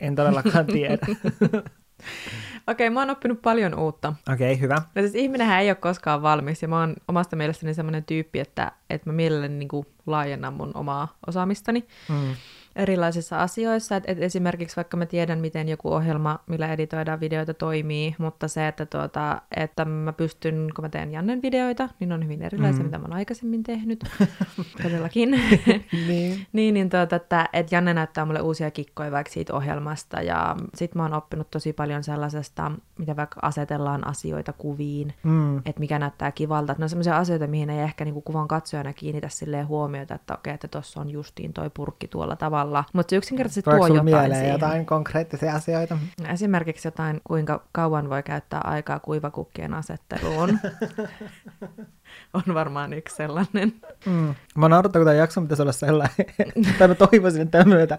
[0.00, 1.06] En todellakaan tiedä.
[2.66, 4.14] Okei, mä oon oppinut paljon uutta.
[4.32, 4.74] Okei, okay, hyvä.
[4.94, 8.72] No siis ihminenhän ei ole koskaan valmis, ja mä oon omasta mielestäni semmoinen tyyppi, että,
[8.90, 12.34] että mä mielelläni niin kuin laajennan mun omaa osaamistani Mm.
[12.76, 13.96] erilaisissa asioissa.
[13.96, 18.68] Et, et esimerkiksi vaikka mä tiedän, miten joku ohjelma, millä editoidaan videoita, toimii, mutta se,
[18.68, 22.84] että, tuota, että mä pystyn, kun mä teen Jannen videoita, niin on hyvin erilaisia, mm.
[22.84, 24.04] mitä mä oon aikaisemmin tehnyt.
[24.82, 25.30] Todellakin.
[26.08, 26.46] niin.
[26.52, 30.94] Niin, niin tuota, että, että Janne näyttää mulle uusia kikkoja vaikka siitä ohjelmasta ja sit
[30.94, 32.51] mä oon oppinut tosi paljon sellaisesta,
[32.98, 35.58] mitä vaikka asetellaan asioita kuviin, Mm.
[35.58, 36.72] että mikä näyttää kivalta.
[36.72, 40.34] Että ne on sellaisia asioita, mihin ei ehkä niinku kuvan katsojana kiinnitä silleen huomiota, että
[40.34, 42.84] okei, että tuossa on justiin toi purkki tuolla tavalla.
[42.92, 44.52] Mutta se yksinkertaisesti Tuleeko tuo jotain mieleen siihen.
[44.52, 45.98] jotain konkreettisia asioita?
[46.28, 50.58] Esimerkiksi jotain, kuinka kauan voi käyttää aikaa kuivakukkien asetteluun.
[52.46, 53.72] on varmaan yksi sellainen.
[54.06, 54.34] Mm.
[54.56, 56.26] Mä odottanut, kun tämä jakso pitäisi olla sellainen,
[56.78, 57.98] tai mä toivoisin, että myötä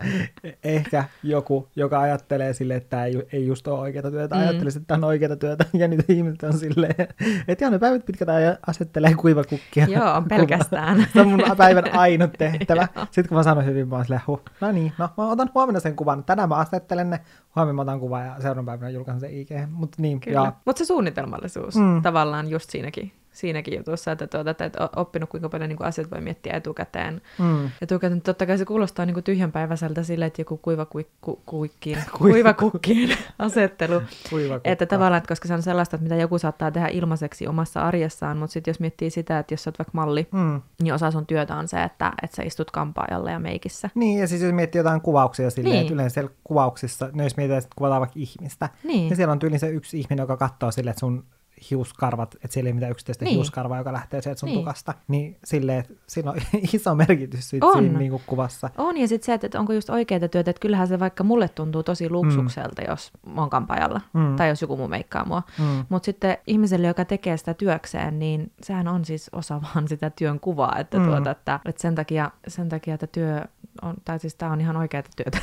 [0.63, 4.41] ehkä joku, joka ajattelee sille, että tämä ei, ei just ole oikeaa työtä, mm.
[4.41, 7.07] Ajattelisi, että tämä on oikeaa työtä, ja nyt ihmiset on silleen,
[7.47, 8.27] että ne päivät pitkät
[8.67, 9.85] asettelee kuivakukkia.
[9.85, 11.07] Joo, pelkästään.
[11.13, 12.87] Se on mun päivän ainut tehtävä.
[13.03, 15.79] Sitten kun mä sanon hyvin, mä oon silleen, huh, no niin, no mä otan huomenna
[15.79, 16.23] sen kuvan.
[16.23, 17.19] Tänään mä asettelen ne,
[17.55, 19.49] huomenna mä otan kuvan ja seuraavan päivänä julkaisen sen IG.
[19.71, 20.39] Mutta niin, Kyllä.
[20.39, 22.01] ja, Mutta se suunnitelmallisuus mm.
[22.01, 26.11] tavallaan just siinäkin, siinäkin jutussa, että, tuota, että et oppinut kuinka paljon niin kuin asiat
[26.11, 27.21] voi miettiä etukäteen.
[27.39, 33.17] mm, Etukäteen totta kai se kuulostaa niin kuin tyhjänpäiväiseltä sille, että joku kuivakuikkiin, Kuiva- kuivakukkien
[33.39, 34.01] asettelu.
[34.29, 34.69] kuivakukka.
[34.69, 38.37] Että tavallaan, että koska se on sellaista, että mitä joku saattaa tehdä ilmaiseksi omassa arjessaan,
[38.37, 40.61] mutta sitten jos miettii sitä, että jos sä oot vaikka malli, Mm.
[40.83, 43.89] niin osa sun työtä on se, että, että sä istut kampaajalla ja meikissä.
[43.95, 45.81] Niin, ja siis jos miettii jotain kuvauksia silleen, niin.
[45.81, 49.07] Että yleensä siellä kuvauksissa, no jos mietitään, että kuvataan vaikka ihmistä, niin, Niin.
[49.09, 51.23] niin siellä on tyyliin se yksi ihminen, joka katsoo silleen, että sun
[51.71, 53.35] hiuskarvat, että siellä ei mitään yksittäistä niin.
[53.35, 54.59] Hiuskarvaa, joka lähtee sieltä sun niin.
[54.59, 54.93] Tukasta.
[55.07, 56.37] Niin silleen, että siinä on
[56.73, 57.73] iso merkitys sit On.
[57.83, 58.69] siinä niin kuin kuvassa.
[58.77, 61.83] On, ja sitten se, että onko just oikeita työtä, että kyllähän se vaikka mulle tuntuu
[61.83, 62.87] tosi luksukselta, mm.
[62.89, 64.21] jos mä oon kampaajalla, Mm.
[64.21, 64.35] mm.
[64.35, 65.43] tai jos joku muu meikkaa mua.
[65.59, 65.85] Mm.
[65.89, 70.39] Mutta sitten ihmiselle, joka tekee sitä työkseen, niin sehän on siis osa vaan sitä työn
[70.39, 71.03] kuvaa, että, Mm.
[71.03, 71.09] mm.
[71.09, 73.41] tuota, että, että sen, takia, sen takia, että työ
[73.83, 75.37] on, tai siis tämä on ihan oikeaa työtä.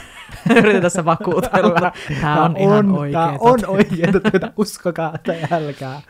[0.59, 1.93] Yritän tässä vakuutella.
[2.21, 6.01] Tämä on, ihan tää oikeaa on oikeaa työtä, uskokaa tai älkää.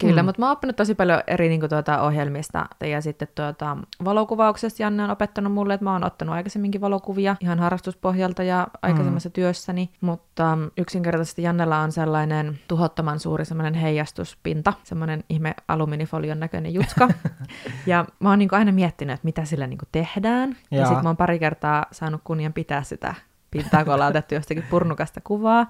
[0.00, 0.26] Kyllä, Mm.
[0.26, 4.82] mutta mä oon oppinut tosi paljon eri niin kuin, tuota, ohjelmista ja sitten tuota, valokuvauksesta
[4.82, 9.32] Janne on opettanut mulle, että mä oon ottanut aikaisemminkin valokuvia ihan harrastuspohjalta ja aikaisemmassa mm.
[9.32, 16.74] työssäni, mutta um, yksinkertaisesti Jannella on sellainen tuhottoman suuri semmoinen heijastuspinta, semmoinen ihme alumiinifolion näköinen
[16.74, 17.08] jutska.
[17.86, 20.56] ja mä oon niin kuin, aina miettinyt, että mitä sillä niin kuin, tehdään.
[20.70, 23.14] Ja, ja sitten mä oon pari kertaa saanut kunnian pitää sitä
[23.50, 25.66] pintaa, kun ollaan otettu jostakin purnukasta kuvaa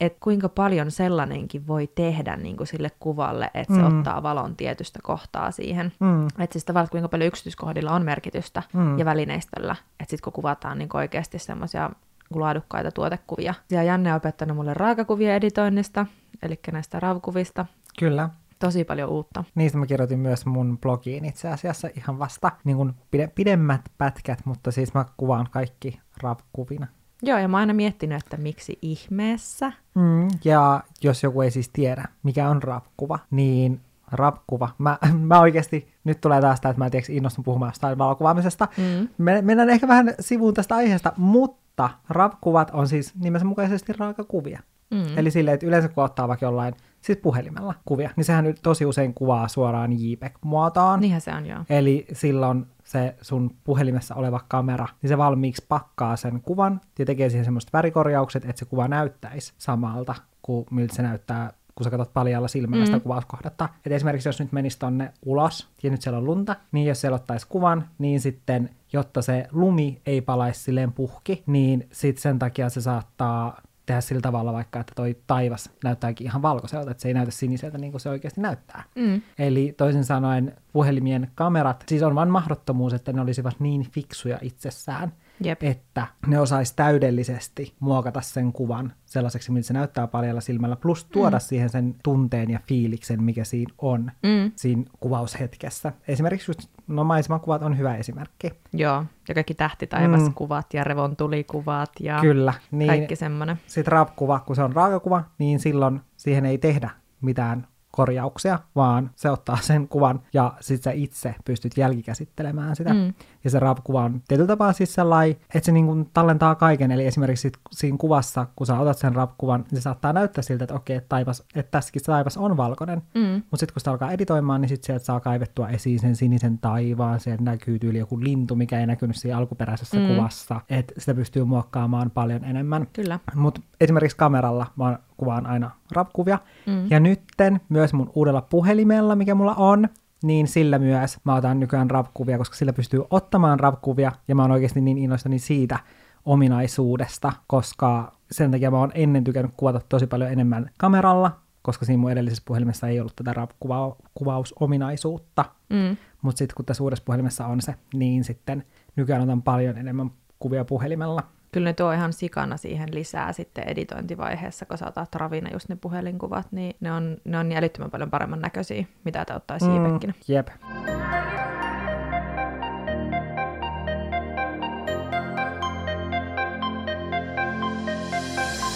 [0.00, 3.98] että kuinka paljon sellainenkin voi tehdä niin kuin sille kuvalle, että se Mm.
[3.98, 5.92] ottaa valon tietystä kohtaa siihen.
[6.00, 6.26] Mm.
[6.26, 8.98] Että siis tavallaan, kuinka paljon yksityiskohdilla on merkitystä Mm.
[8.98, 9.76] ja välineistöllä.
[10.00, 11.90] Että sitten kun kuvataan niin oikeasti semmoisia
[12.34, 13.54] laadukkaita tuotekuvia.
[13.70, 16.06] Ja Janne on opettanut mulle raakakuvien editoinnista,
[16.42, 17.66] eli näistä RAV-kuvista.
[17.98, 18.28] Kyllä.
[18.58, 19.44] Tosi paljon uutta.
[19.54, 24.38] Niistä mä kirjoitin myös mun blogiin itse asiassa ihan vasta niin kuin pide, pidemmät pätkät,
[24.44, 26.86] mutta siis mä kuvaan kaikki RAV-kuvina.
[27.22, 29.72] Joo, ja mä oon aina miettinyt, että miksi ihmeessä.
[29.94, 33.80] Mm, ja jos joku ei siis tiedä, mikä on RAV-kuva, niin
[34.12, 37.98] RAV-kuva, mä, mä oikeasti, nyt tulee taas tämä, että mä en tiedä, innostun puhumaan jostain
[37.98, 38.68] valokuvaamisesta.
[38.76, 39.08] Mm.
[39.18, 44.60] Me, mennään ehkä vähän sivuun tästä aiheesta, mutta RAV-kuvat on siis nimensä mukaisesti raakakuvia.
[44.90, 45.18] Mm.
[45.18, 46.74] Eli silleen, että yleensä kun ottaa vaikka jollain,
[47.06, 51.00] siis puhelimella kuvia, niin sehän nyt tosi usein kuvaa suoraan JPEG-muotoon.
[51.00, 51.60] Niinhän se on, joo.
[51.70, 57.30] Eli silloin se sun puhelimessa oleva kamera, niin se valmiiksi pakkaa sen kuvan ja tekee
[57.30, 62.12] siihen semmoiset värikorjaukset, että se kuva näyttäisi samalta kuin miltä se näyttää kun sä katsot
[62.14, 62.86] paljalla silmällä Mm.
[62.86, 63.68] sitä kuvauskohdetta.
[63.86, 67.14] Et esimerkiksi jos nyt menisi tonne ulos, ja nyt siellä on lunta, niin jos siellä
[67.14, 72.68] ottaisi kuvan, niin sitten, jotta se lumi ei palaisi silleen puhki, niin sitten sen takia
[72.68, 77.14] se saattaa tehdä sillä tavalla vaikka, että toi taivas näyttääkin ihan valkoiselta, että se ei
[77.14, 78.82] näytä siniseltä niin kuin se oikeasti näyttää.
[78.94, 79.22] Mm.
[79.38, 85.12] Eli toisin sanoen puhelimien kamerat, siis on vain mahdottomuus, että ne olisivat niin fiksuja itsessään,
[85.40, 85.62] Jep.
[85.62, 91.36] että ne osais täydellisesti muokata sen kuvan sellaiseksi, miltä se näyttää paljalla silmällä, plus tuoda
[91.36, 91.40] mm.
[91.40, 94.52] siihen sen tunteen ja fiiliksen, mikä siinä on Mm.
[94.56, 95.92] siinä kuvaushetkessä.
[96.08, 98.50] Esimerkiksi just, no maisemakuvat on hyvä esimerkki.
[98.72, 100.76] Joo, ja kaikki tähtitaivaskuvat Mm.
[100.78, 102.54] ja revontulikuvat ja Kyllä.
[102.70, 103.56] Niin kaikki semmoinen.
[103.66, 109.30] sitten raapkuva, kun se on raakakuva, niin silloin siihen ei tehdä mitään korjauksia, vaan se
[109.30, 112.94] ottaa sen kuvan ja sitten sä itse pystyt jälkikäsittelemään sitä.
[112.94, 113.14] Mm.
[113.46, 116.92] Ja se raapkuva on tietyllä tapaa siis sellainen, että se niinku tallentaa kaiken.
[116.92, 120.64] Eli esimerkiksi sit siinä kuvassa, kun sä otat sen raapkuvan, niin se saattaa näyttää siltä,
[120.64, 123.02] että okei, että, taivas, että tässäkin se taivas on valkoinen.
[123.14, 123.20] Mm.
[123.22, 127.20] Mutta sitten kun sitä alkaa editoimaan, niin sitten sieltä saa kaivettua esiin sen sinisen taivaan,
[127.20, 130.06] sieltä näkyy tyyli joku lintu, mikä ei näkynyt siinä alkuperäisessä mm.
[130.06, 130.60] kuvassa.
[130.70, 132.86] Että sitä pystyy muokkaamaan paljon enemmän.
[132.92, 133.18] Kyllä.
[133.34, 136.38] Mutta esimerkiksi kameralla mä kuvaan aina rapkuvia.
[136.66, 136.86] Mm.
[136.90, 139.88] Ja nytten myös mun uudella puhelimella, mikä mulla on,
[140.22, 144.50] niin sillä myös mä otan nykyään rapkuvia, koska sillä pystyy ottamaan rapkuvia, ja mä oon
[144.50, 145.78] oikeasti niin innoissani siitä
[146.24, 152.00] ominaisuudesta, koska sen takia mä oon ennen tykännyt kuvata tosi paljon enemmän kameralla, koska siinä
[152.00, 155.44] mun edellisessä puhelimessa ei ollut tätä rapkuvausominaisuutta.
[155.70, 155.96] Mm.
[156.22, 158.64] Mutta sitten kun tässä uudessa puhelimessa on se, niin sitten
[158.96, 161.22] nykyään otan paljon enemmän kuvia puhelimella.
[161.56, 165.76] Kyllä ne tuo ihan sikana siihen lisää sitten editointivaiheessa, kun sä otat ravina just ne
[165.76, 169.84] puhelinkuvat, niin ne on, ne on niin älyttömän paljon paremman näköisiä, mitä te ottaisi mm.
[169.84, 170.12] iipekkinä.
[170.28, 170.48] Jep.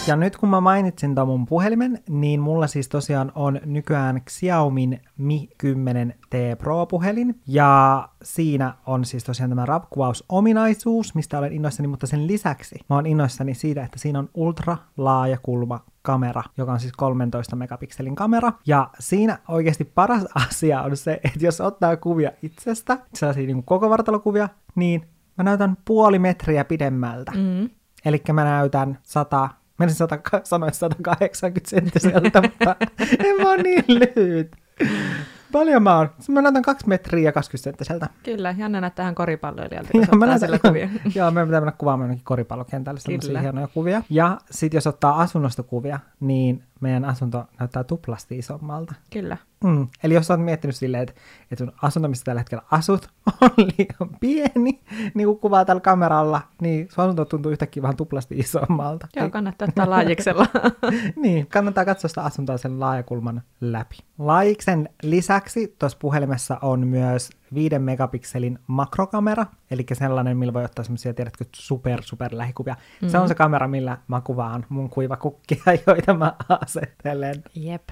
[0.07, 5.01] Ja nyt kun mä mainitsin ton mun puhelimen, niin mulla siis tosiaan on nykyään Xiaomin
[5.17, 7.41] Mi 10T Pro-puhelin.
[7.47, 13.05] Ja siinä on siis tosiaan tämä rapkuvausominaisuus, mistä olen innoissani, mutta sen lisäksi mä oon
[13.05, 18.51] innoissani siitä, että siinä on ultra laaja kulma kamera, joka on siis 13 megapikselin kamera.
[18.65, 23.89] Ja siinä oikeasti paras asia on se, että jos ottaa kuvia itsestä, sellaisia niin koko
[23.89, 27.31] vartalokuvia, niin mä näytän puoli metriä pidemmältä.
[27.31, 27.69] Mm.
[28.05, 29.49] Eli mä näytän 100,
[29.81, 32.75] menisin 100, sanoin 180 senttiseltä, mutta
[33.19, 34.51] en mä ole niin lyhyt.
[35.51, 36.09] Paljon mä oon.
[36.29, 38.07] Mä näytän 2 metriä ja 20 senttiseltä.
[38.23, 40.89] Kyllä, Janne näyttää ihan koripalloilijalta, kun Joo, mä näytän, sillä kuvia.
[41.15, 44.03] joo, meidän pitää mennä kuvaamaan jonnekin koripallokentälle sellaisia hienoja kuvia.
[44.09, 48.95] Ja sitten jos ottaa asunnosta kuvia, niin meidän asunto näyttää tuplasti isommalta.
[49.13, 49.37] Kyllä.
[49.63, 49.87] Mm.
[50.03, 51.13] Eli jos olet miettinyt silleen, että,
[51.51, 53.09] että sun asunto, missä tällä hetkellä asut,
[53.41, 54.81] on liian pieni,
[55.13, 59.07] niin kuin kuvaa tällä kameralla, niin sun asunto tuntuu yhtäkkiä vähän tuplasti isommalta.
[59.15, 60.47] Joo, kannattaa ottaa laajiksella.
[61.23, 63.97] niin, kannattaa katsoa sitä asuntoa sen laajakulman läpi.
[64.17, 71.13] Laajiksen lisäksi tuossa puhelimessa on myös 5 megapikselin makrokamera, eli sellainen, millä voi ottaa semmoisia,
[71.13, 72.73] tiedätkö, super, super lähikuvia.
[72.73, 73.09] Mm-hmm.
[73.09, 77.43] Se on se kamera, millä mä kuvaan mun kuivakukkia, joita mä asettelen.
[77.55, 77.89] Jep.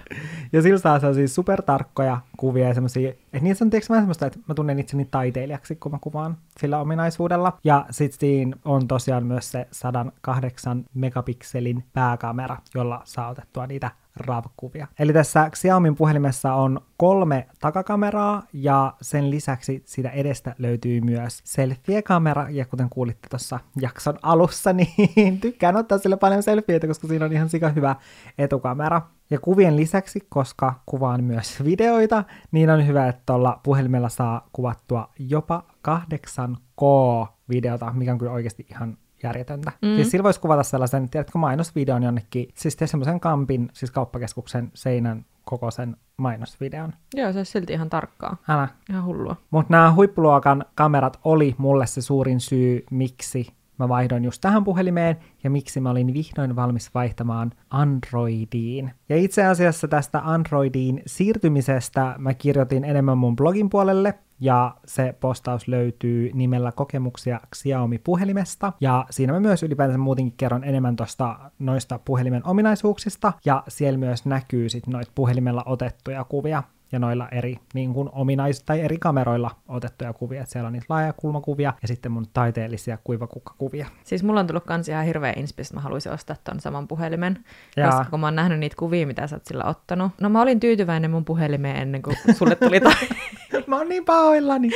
[0.54, 4.39] Ja sillä saa sellaisia supertarkkoja kuvia ja semmoisia, että niissä on tietysti vähän semmoista, että
[4.48, 7.58] mä tunnen itseni taiteilijaksi, kun mä kuvaan sillä ominaisuudella.
[7.63, 14.88] Ja sitten siinä on tosiaan myös se 108 megapikselin pääkamera, jolla saa otettua niitä RAW-kuvia.
[15.00, 22.50] Eli tässä Xiaomin puhelimessa on kolme takakameraa ja sen lisäksi siitä edestä löytyy myös selfie-kamera
[22.50, 27.34] ja kuten kuulitte tuossa jakson alussa, niin tykkään ottaa sille paljon selfieitä, koska siinä on
[27.34, 27.96] ihan sika hyvä
[28.38, 29.02] etukamera.
[29.30, 35.10] Ja kuvien lisäksi, koska kuvaan myös videoita, niin on hyvä, että tuolla puhelimella saa kuvattua
[35.20, 39.72] jopa 8K-videota, mikä on kyllä oikeasti ihan järjetöntä.
[39.82, 39.96] Mm.
[39.96, 45.98] Siis sillä voisi kuvata sellaisen, tiedätkö, mainosvideon jonnekin, siis semmoisen kampin, siis kauppakeskuksen seinän kokoisen
[46.18, 46.94] mainosvideon.
[47.13, 48.38] Joo, se olisi silti ihan tarkkaa.
[48.50, 48.68] Älä.
[48.89, 49.36] Ihan hullua.
[49.52, 55.18] Mutta nämä huippuluokan kamerat oli mulle se suurin syy, miksi mä vaihdoin just tähän puhelimeen
[55.44, 58.92] ja miksi mä olin vihdoin valmis vaihtamaan Androidiin.
[59.10, 65.68] Ja itse asiassa tästä Androidiin siirtymisestä mä kirjoitin enemmän mun blogin puolelle, ja se postaus
[65.68, 68.74] löytyy nimellä kokemuksia Xiaomi-puhelimesta.
[68.82, 74.26] Ja siinä mä myös ylipäänsä muutenkin kerron enemmän tosta noista puhelimen ominaisuuksista, ja siellä myös
[74.26, 79.52] näkyy sit noita puhelimella otettuja kuvia ja noilla eri niin kuin ominais- tai eri kameroilla
[79.67, 80.41] otettuja kuvia.
[80.41, 83.88] Et siellä on niitä laajakulmakuvia ja sitten mun taiteellisia kuivakukkakuvia.
[84.04, 87.45] Siis mulla on tullut kans ihan hirveä inspis, että mä haluaisin ostaa ton saman puhelimen.
[87.78, 87.91] Jaa.
[87.91, 90.12] Koska kun mä oon nähnyt niitä kuvia, mitä sä oot sillä ottanut.
[90.21, 92.93] No mä olin tyytyväinen mun puhelimeen ennen kuin sulle tuli toi
[93.67, 94.69] Mä oon niin pahoillani.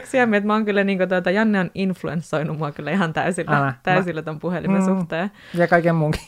[0.00, 3.74] Xiaomi, että mä oon kyllä niinku tuota, Janne on influenssoinut mua kyllä ihan täysillä, Älä.
[3.82, 4.86] täysillä ton puhelimen Mm.
[4.86, 5.30] suhteen.
[5.54, 6.20] Ja kaiken muunkin.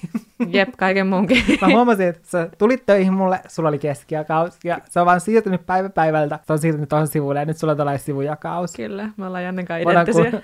[0.51, 1.45] Jep, kaiken munkin.
[1.61, 5.67] Mä huomasin, että sä tulit töihin mulle, sulla oli keskiakaus, ja se on vaan siirtynyt
[5.67, 6.39] päivä päivältä.
[6.47, 8.73] Se on siirtynyt tuohon sivulle, ja nyt sulla on tällainen sivujakaus.
[8.73, 10.41] Kyllä, me ollaan Jannen kanssa Mä otan, identtisiä.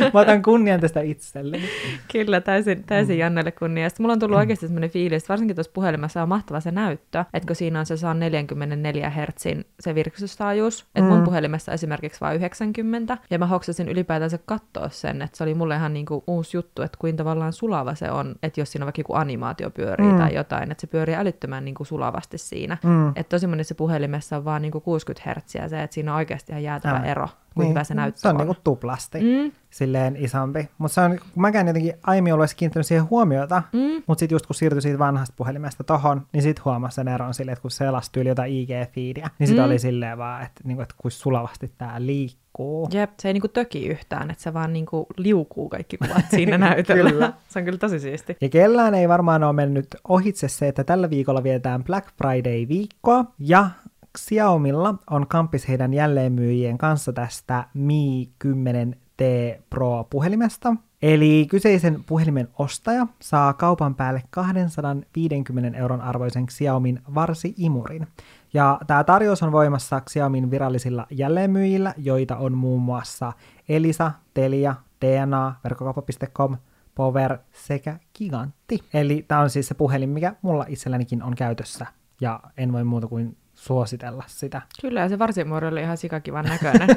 [0.00, 0.10] kun...
[0.14, 1.64] mä otan kunnian tästä itselleni.
[2.12, 3.20] Kyllä, täysin, täysin Mm.
[3.20, 3.88] Jannelle kunnia.
[3.88, 7.24] Sitten mulla on tullut oikeasti sellainen fiilis, että varsinkin tuossa puhelimessa on mahtava se näyttö,
[7.34, 11.24] että kun siinä on se 144 hertsin se virkistystaajuus, että mun Mm.
[11.24, 15.94] puhelimessa esimerkiksi vain 90, ja mä hoksasin ylipäätänsä katsoa sen, että se oli mulle ihan
[15.94, 19.14] niinku uusi juttu, että kuin tavallaan sulava se on, että jos siinä on vaikka joku
[19.24, 20.16] animaatio pyörii Mm.
[20.18, 22.76] tai jotain, että se pyörii älyttömän niinku sulavasti siinä.
[22.84, 23.08] Mm.
[23.08, 26.62] Että tosi monessa puhelimessa on vaan niinku 60 hertsiä se, että siinä on oikeasti ihan
[26.62, 27.06] jäätävä Älä.
[27.06, 28.40] ero, kuin hyvä se näyttö Se on on.
[28.40, 29.18] niinku tuplasti.
[29.20, 30.68] Mm, silleen isompi.
[30.78, 34.46] Mutta se on, kun mäkään jotenkin aiemmin olisi kiinnittänyt siihen huomiota, mm, mutta sitten just
[34.46, 38.20] kun siirtyi siitä vanhasta puhelimesta tohon, niin sitten huomasi sen eron silleen, että kun selastui
[38.20, 39.70] yli jotain IG-feedia, niin sitten Mm.
[39.70, 42.88] oli silleen vaan, että, niinku, että kuin sulavasti tämä liikkuu.
[42.92, 47.10] Jep, se ei niinku töki yhtään, että se vaan niinku liukuu kaikki kuvat siinä näytöllä.
[47.10, 47.32] Kyllä.
[47.48, 48.36] Se on kyllä tosi siisti.
[48.40, 53.70] Ja kellään ei varmaan ole mennyt ohitse se, että tällä viikolla vietetään Black Friday-viikkoa, ja
[54.18, 59.22] Xiaomilla on kampis heidän jälleenmyyjien kanssa tästä Mi 10T
[59.70, 60.76] Pro-puhelimesta.
[61.02, 68.06] Eli kyseisen puhelimen ostaja saa kaupan päälle 250 euron arvoisen Xiaomin varsi-imurin.
[68.54, 73.32] Ja tämä tarjous on voimassa Xiaomin virallisilla jälleenmyyjillä, joita on muun muassa
[73.68, 74.74] Elisa, Telia,
[75.04, 76.56] DNA, verkkokauppa.com,
[76.94, 78.78] Power sekä Gigantti.
[78.94, 81.86] Eli tämä on siis se puhelin, mikä mulla itsellänikin on käytössä,
[82.20, 84.62] ja en voi muuta kuin suositella sitä.
[84.80, 86.88] Kyllä, ja se varsimuori oli ihan sikakivan näköinen.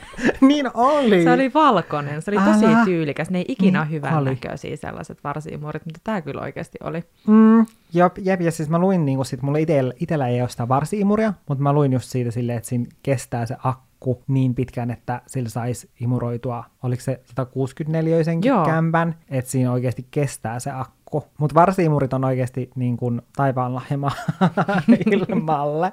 [0.48, 1.22] niin oli!
[1.22, 2.84] se oli valkoinen, se oli tosi Älä.
[2.84, 3.30] tyylikäs.
[3.30, 4.30] Ne ei ikinä Niin hyvän oli.
[4.30, 7.04] näköisiä sellaiset varsimuorit, mutta tämä kyllä oikeasti oli.
[7.26, 10.68] Mm, jop, jep, ja siis mä luin niinku sit, mulla itellä, itellä ei ole sitä
[10.68, 15.20] varsi-imuria, mutta mä luin just siitä silleen, että siinä kestää se akku niin pitkään, että
[15.26, 18.64] sillä saisi imuroitua, oliko se 164 Joo.
[18.66, 20.96] kämpän, että siinä oikeasti kestää se akku.
[21.12, 23.98] Mutta varsi-imurit on oikeasti niin kuin taivaan lahja
[25.12, 25.92] ilmalle,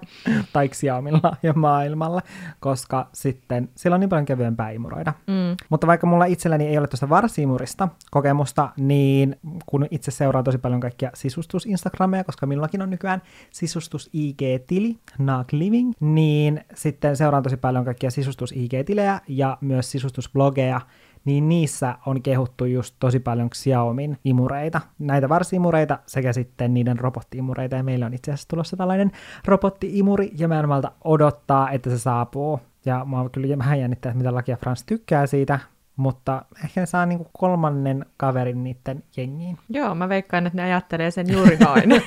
[0.54, 2.22] tai Xiaomin lahja maailmalle,
[2.60, 5.14] koska sitten sillä on niin paljon kevyempää imuroida.
[5.28, 5.56] Mm.
[5.70, 10.80] Mutta vaikka mulla itselläni ei ole tuosta varsiimurista kokemusta, niin kun itse seuraan tosi paljon
[10.80, 13.22] kaikkia sisustus-instagrameja, koska minullakin on nykyään
[13.52, 20.82] sisustus-IG-tili, Nag Living, niin sitten seuraan tosi paljon kaikkia sisustus-IG-tilejä ja myös sisustusblogeja,
[21.26, 27.76] niin niissä on kehuttu just tosi paljon Xiaomin imureita, näitä varsiimureita sekä sitten niiden robottiimureita,
[27.76, 29.12] ja meillä on itse asiassa tulossa tällainen
[29.46, 32.60] robottiimuri, ja mä en malta odottaa, että se saapuu.
[32.86, 35.60] Ja mä oon kyllä vähän jännittää, että mitä Lakia Frans tykkää siitä,
[35.96, 39.58] mutta ehkä ne saa niinku kolmannen kaverin niiden jengiin.
[39.70, 41.84] Joo, mä veikkaan, että ne ajattelee sen juuri noin.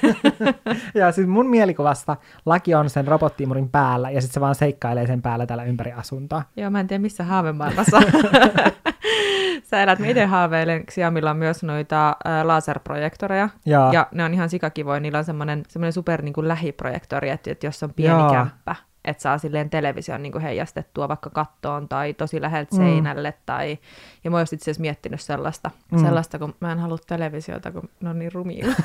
[0.95, 5.23] Ja siis mun mielikuvasta Laki on sen robottiimurin päällä, ja sitten se vaan seikkailee sen
[5.23, 6.43] päällä täällä ympäri asuntoa.
[6.57, 8.01] Joo, mä en tiedä missä haavemaailmassa.
[9.71, 14.35] Sä elät, mä itse haaveilen, Xiaomilla on myös noita ä, laserprojektoreja, Ja, ja ne on
[14.35, 18.19] ihan sikakivoja, niillä on semmoinen, semmoinen super niin kuin lähiprojektori, että, että jos on pieni
[18.19, 18.31] Joo.
[18.31, 18.75] kämppä,
[19.07, 22.83] että saa silleen television niin kuin heijastettua vaikka kattoon tai tosi läheltä Mm.
[22.83, 23.35] seinälle.
[23.47, 23.79] Tai,
[24.25, 25.99] ja mä oon itse asiassa miettinyt sellaista, Mm.
[25.99, 26.05] mm.
[26.05, 28.67] sellaista, kun mä en halua televisiota, kun ne on niin rumia.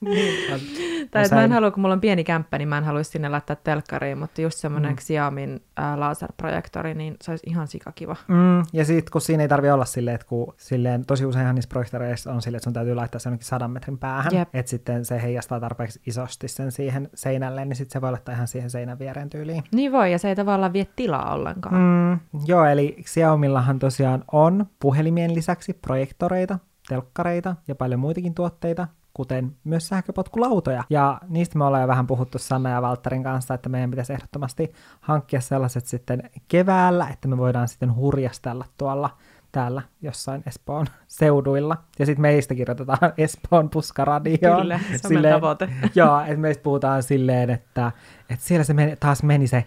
[0.00, 0.60] niin, on.
[1.10, 3.28] tai että mä en halua, kun mulla on pieni kämppä, niin mä en haluaisi sinne
[3.28, 4.96] laittaa telkkariin, mutta just semmoinen Mm.
[4.96, 8.16] Xiaomin ää, laserprojektori, niin se olisi ihan sikakiva.
[8.28, 11.68] Mm, ja sitten kun siinä ei tarvi olla silleen, että kun silleen, tosi useinhan niissä
[11.68, 14.48] projektoreissa on silleen, että sun täytyy laittaa se jonnekin sadan metrin päähän, Jep.
[14.54, 18.48] että sitten se heijastaa tarpeeksi isosti sen siihen seinälle, niin sitten se voi laittaa ihan
[18.48, 19.64] siihen seinän viereen tyyliin.
[19.72, 21.74] Niin voi, ja se ei tavallaan vie tilaa ollenkaan.
[21.74, 26.58] Mm, joo, eli Xiaomillahan tosiaan on puhelimien lisäksi projektoreita,
[26.88, 30.84] telkkareita ja paljon muitakin tuotteita, kuten myös sähköpotkulautoja.
[30.90, 34.72] Ja niistä me ollaan jo vähän puhuttu Sanna ja Valtterin kanssa, että meidän pitäisi ehdottomasti
[35.00, 39.10] hankkia sellaiset sitten keväällä, että me voidaan sitten hurjastella tuolla
[39.52, 41.76] täällä jossain Espoon seuduilla.
[41.98, 44.60] Ja sitten meistä kirjoitetaan Espoon puskaradioon.
[44.60, 45.68] Kyllä, se meidän tavoite.
[45.94, 47.92] Joo, että meistä puhutaan silleen, että,
[48.30, 49.64] että siellä se meni, taas meni se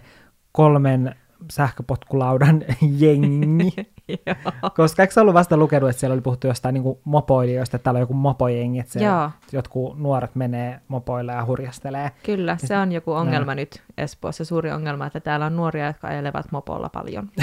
[0.52, 1.14] kolmen
[1.50, 2.64] sähköpotkulaudan
[2.98, 3.74] jengi.
[4.76, 8.02] Koska eikö ollut vasta lukenut, että siellä oli puhuttu jostain niin mopoilijoista, että täällä on
[8.02, 12.10] joku mopojengi, että siellä jotkut nuoret menee mopoille ja hurjastelee.
[12.22, 13.56] Kyllä, se on joku ongelma No.
[13.56, 17.28] nyt Espoossa, suuri ongelma, että täällä on nuoria, jotka ajelevat mopolla paljon.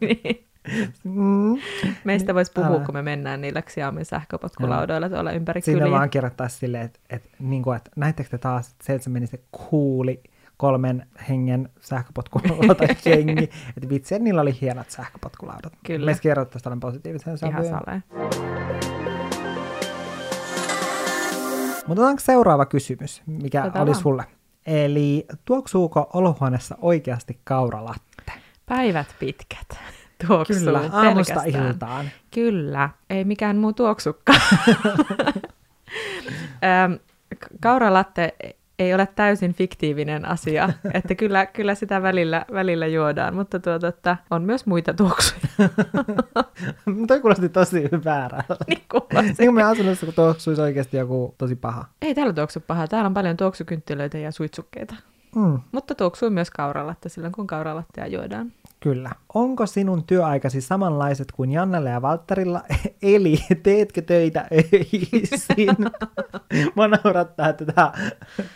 [0.00, 0.46] Niin.
[1.04, 1.56] Mm.
[2.04, 2.84] Meistä voisi puhua, älä.
[2.84, 5.96] kun me mennään niillä Xiaomin sähköpotkulaudoilla tuolla ympäri Sinne kyliä.
[5.98, 9.10] vaan kirjoittaa silleen, että, että, niin kuin, että näittekö te taas, että se, että se
[9.10, 10.22] meni se kuuli
[10.56, 13.44] kolmen hengen sähköpotkulauta jengi,
[13.76, 15.72] että vitsi, niillä oli hienot sähköpotkulaudat.
[15.86, 16.06] Kyllä.
[16.06, 17.80] Meistä kirjoittaisi tällainen positiivisen Ihan sävyyn.
[17.84, 18.04] saleen.
[21.86, 24.02] Mutta otetaanko seuraava kysymys, mikä Otetaan oli vaan.
[24.02, 24.24] sulle?
[24.66, 28.32] Eli tuoksuuko olohuoneessa oikeasti kauralatte?
[28.66, 29.68] Päivät pitkät.
[30.26, 31.66] Tuoksuu Kyllä, aamusta pelkästään.
[31.68, 32.10] iltaan.
[32.34, 33.72] Kyllä, ei mikään muu
[37.38, 38.34] k- kauralatte
[38.78, 44.16] ei ole täysin fiktiivinen asia, että kyllä, kyllä sitä välillä, välillä juodaan, mutta tuota, että
[44.30, 45.40] on myös muita tuoksuja.
[47.08, 48.56] Toi kuulosti tosi väärältä.
[48.68, 49.34] niin kuulosti.
[49.38, 51.84] Niin kuin me asunnossa, kun tuoksuisi oikeasti joku tosi paha.
[52.02, 52.88] Ei täällä tuoksu pahaa.
[52.88, 54.94] Täällä on paljon tuoksukynttilöitä ja suitsukkeita.
[55.36, 58.52] Mm, Mutta tuoksuu myös kauralatte silloin, kun kauralattea juodaan.
[58.84, 59.10] Kyllä.
[59.34, 62.62] Onko sinun työaikasi samanlaiset kuin Jannella ja Valtterilla?
[63.02, 65.76] Eli teetkö töitä öisin?
[66.76, 67.92] Mä naurattaa, että tämä,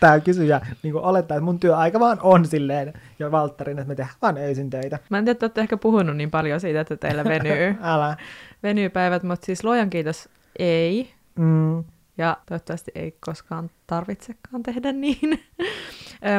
[0.00, 4.16] tämä kysyjä niin olettaa, että mun työaika vaan on silleen, ja Valtterin, että me tehdään
[4.22, 4.98] vaan öisin töitä.
[5.10, 8.16] Mä en tiedä, että olette ehkä puhunut niin paljon siitä, että teillä venyy, Älä.
[8.62, 11.10] venyy päivät, mutta siis luojan kiitos ei.
[11.38, 11.84] Mm,
[12.18, 15.44] Ja toivottavasti ei koskaan tarvitsekaan tehdä niin.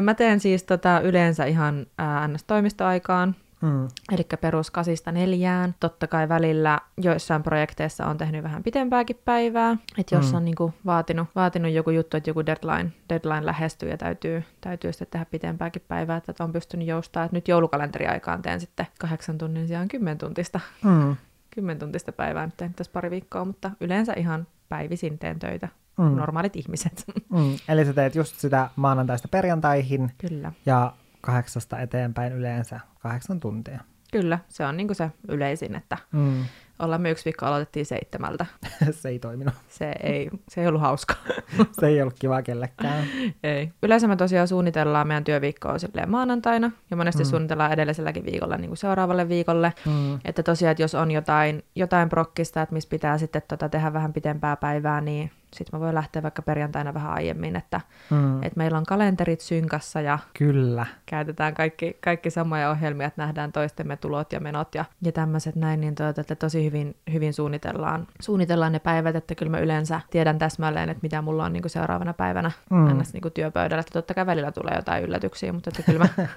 [0.02, 5.76] Mä teen siis tota yleensä ihan ää, NS-toimistoaikaan, mm, eli perus kasista neljään.
[5.80, 10.38] Totta kai välillä joissain projekteissa on tehnyt vähän pitempääkin päivää, että jos Mm.
[10.38, 15.08] on niinku vaatinut, vaatinut joku juttu, että joku deadline, deadline lähestyy ja täytyy, täytyy sitten
[15.12, 17.24] tehdä pitempääkin päivää, että on pystynyt joustaa.
[17.24, 21.16] Et nyt joulukalenteriaikaan teen sitten kahdeksan tunnin sijaan kymmentuntista, mm,
[21.56, 26.04] kymmentuntista päivää nyt teen tässä pari viikkoa, mutta yleensä ihan päivisin teen töitä, mm.
[26.04, 27.04] normaalit ihmiset.
[27.30, 27.58] mm.
[27.70, 30.52] Eli sä teet just sitä maanantaista perjantaihin Kyllä.
[30.66, 33.80] ja kahdeksasta eteenpäin yleensä kahdeksan tuntia.
[34.12, 36.46] Kyllä, se on niinku se yleisin, että Mm.
[36.80, 38.46] ollaan me yksi viikko aloitettiin seitsemältä.
[38.92, 39.54] se ei toiminut.
[39.70, 41.14] Se ei, se ei ollut hauska.
[41.80, 43.04] Se ei ollut kiva kellekään.
[43.44, 43.72] ei.
[43.84, 45.76] Yleensä me tosiaan suunnitellaan meidän työviikkoa
[46.08, 47.28] maanantaina, ja monesti mm.
[47.30, 49.74] suunnitellaan edelliselläkin viikolla niin kuin seuraavalle viikolle.
[49.86, 50.20] Mm.
[50.26, 54.14] Että tosiaan, että jos on jotain, jotain prokkista, että missä pitää sitten tota tehdä vähän
[54.14, 58.44] pitempää päivää, niin sitten mä voin lähteä vaikka perjantaina vähän aiemmin, että, Mm.
[58.44, 60.86] että meillä on kalenterit synkassa ja Kyllä.
[61.06, 65.82] käytetään kaikki, kaikki samoja ohjelmia, että nähdään toistemme tulot ja menot ja, ja tämmöiset näin,
[65.82, 70.40] niin tuota, että tosi hyvin, hyvin suunnitellaan, suunnitellaan ne päivät, että kyllä mä yleensä tiedän
[70.40, 73.00] täsmälleen, että mitä mulla on niin kuin seuraavana päivänä Mm.
[73.00, 73.14] ns.
[73.14, 76.26] Niin kuin työpöydällä, että totta kai välillä tulee jotain yllätyksiä, mutta että kyllä mä,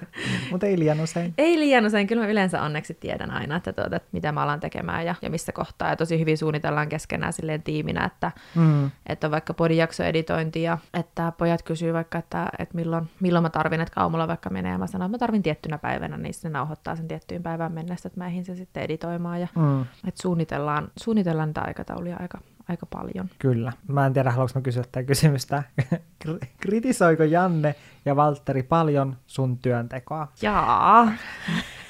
[0.51, 1.33] Mutta ei liian usein.
[1.37, 4.59] ei liian usein, kyllä mä yleensä onneksi tiedän aina, että, tuota, että mitä mä alan
[4.59, 8.91] tekemään ja, ja missä kohtaa, ja tosi hyvin suunnitellaan keskenään silleen tiiminä, että, Mm.
[9.07, 13.81] Että on vaikka podijaksoeditointi ja että pojat kysyy vaikka, että, että milloin, milloin mä tarvin,
[13.81, 16.95] että aamulla vaikka menee ja mä sanon, että mä tarvin tiettynä päivänä, niin se nauhoittaa
[16.95, 19.81] sen tiettyyn päivään mennessä, että mä ehdin sen sitten editoimaan ja Mm.
[19.81, 22.37] että suunnitellaan, suunnitellaan niitä aikatauluja aika,
[22.69, 23.29] aika paljon.
[23.39, 23.73] Kyllä.
[23.87, 25.63] Mä en tiedä, haluanko mä kysyä tätä kysymystä.
[26.25, 27.75] Kri- Kritisoiko Janne
[28.05, 30.27] ja Valtteri paljon sun työntekoa?
[30.41, 31.11] Jaa.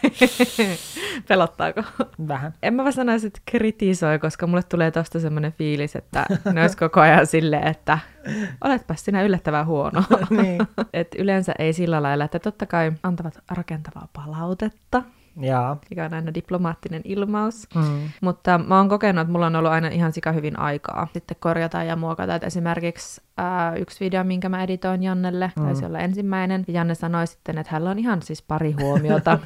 [1.27, 1.83] Pelottaako?
[2.27, 2.53] Vähän.
[2.63, 6.77] En mä vaan sanoisi, että kritisoi, koska mulle tulee tosta semmoinen fiilis, että ne olisi
[6.77, 7.99] koko ajan silleen, että
[8.63, 10.03] oletpas sinä yllättävän huono.
[10.41, 10.67] niin.
[10.93, 15.03] Et yleensä ei sillä lailla, että totta kai antavat rakentavaa palautetta,
[15.39, 15.77] Jaa.
[15.89, 17.67] mikä on aina diplomaattinen ilmaus.
[17.75, 18.09] Mm.
[18.21, 21.83] Mutta mä oon kokenut, että mulla on ollut aina ihan sika hyvin aikaa sitten korjata
[21.83, 22.35] ja muokata.
[22.35, 25.63] Et esimerkiksi ää, yksi video, minkä mä editoin Jannelle, Mm.
[25.63, 26.63] taisi olla ensimmäinen.
[26.67, 29.39] Ja Janne sanoi sitten, että hänellä on ihan siis pari huomiota.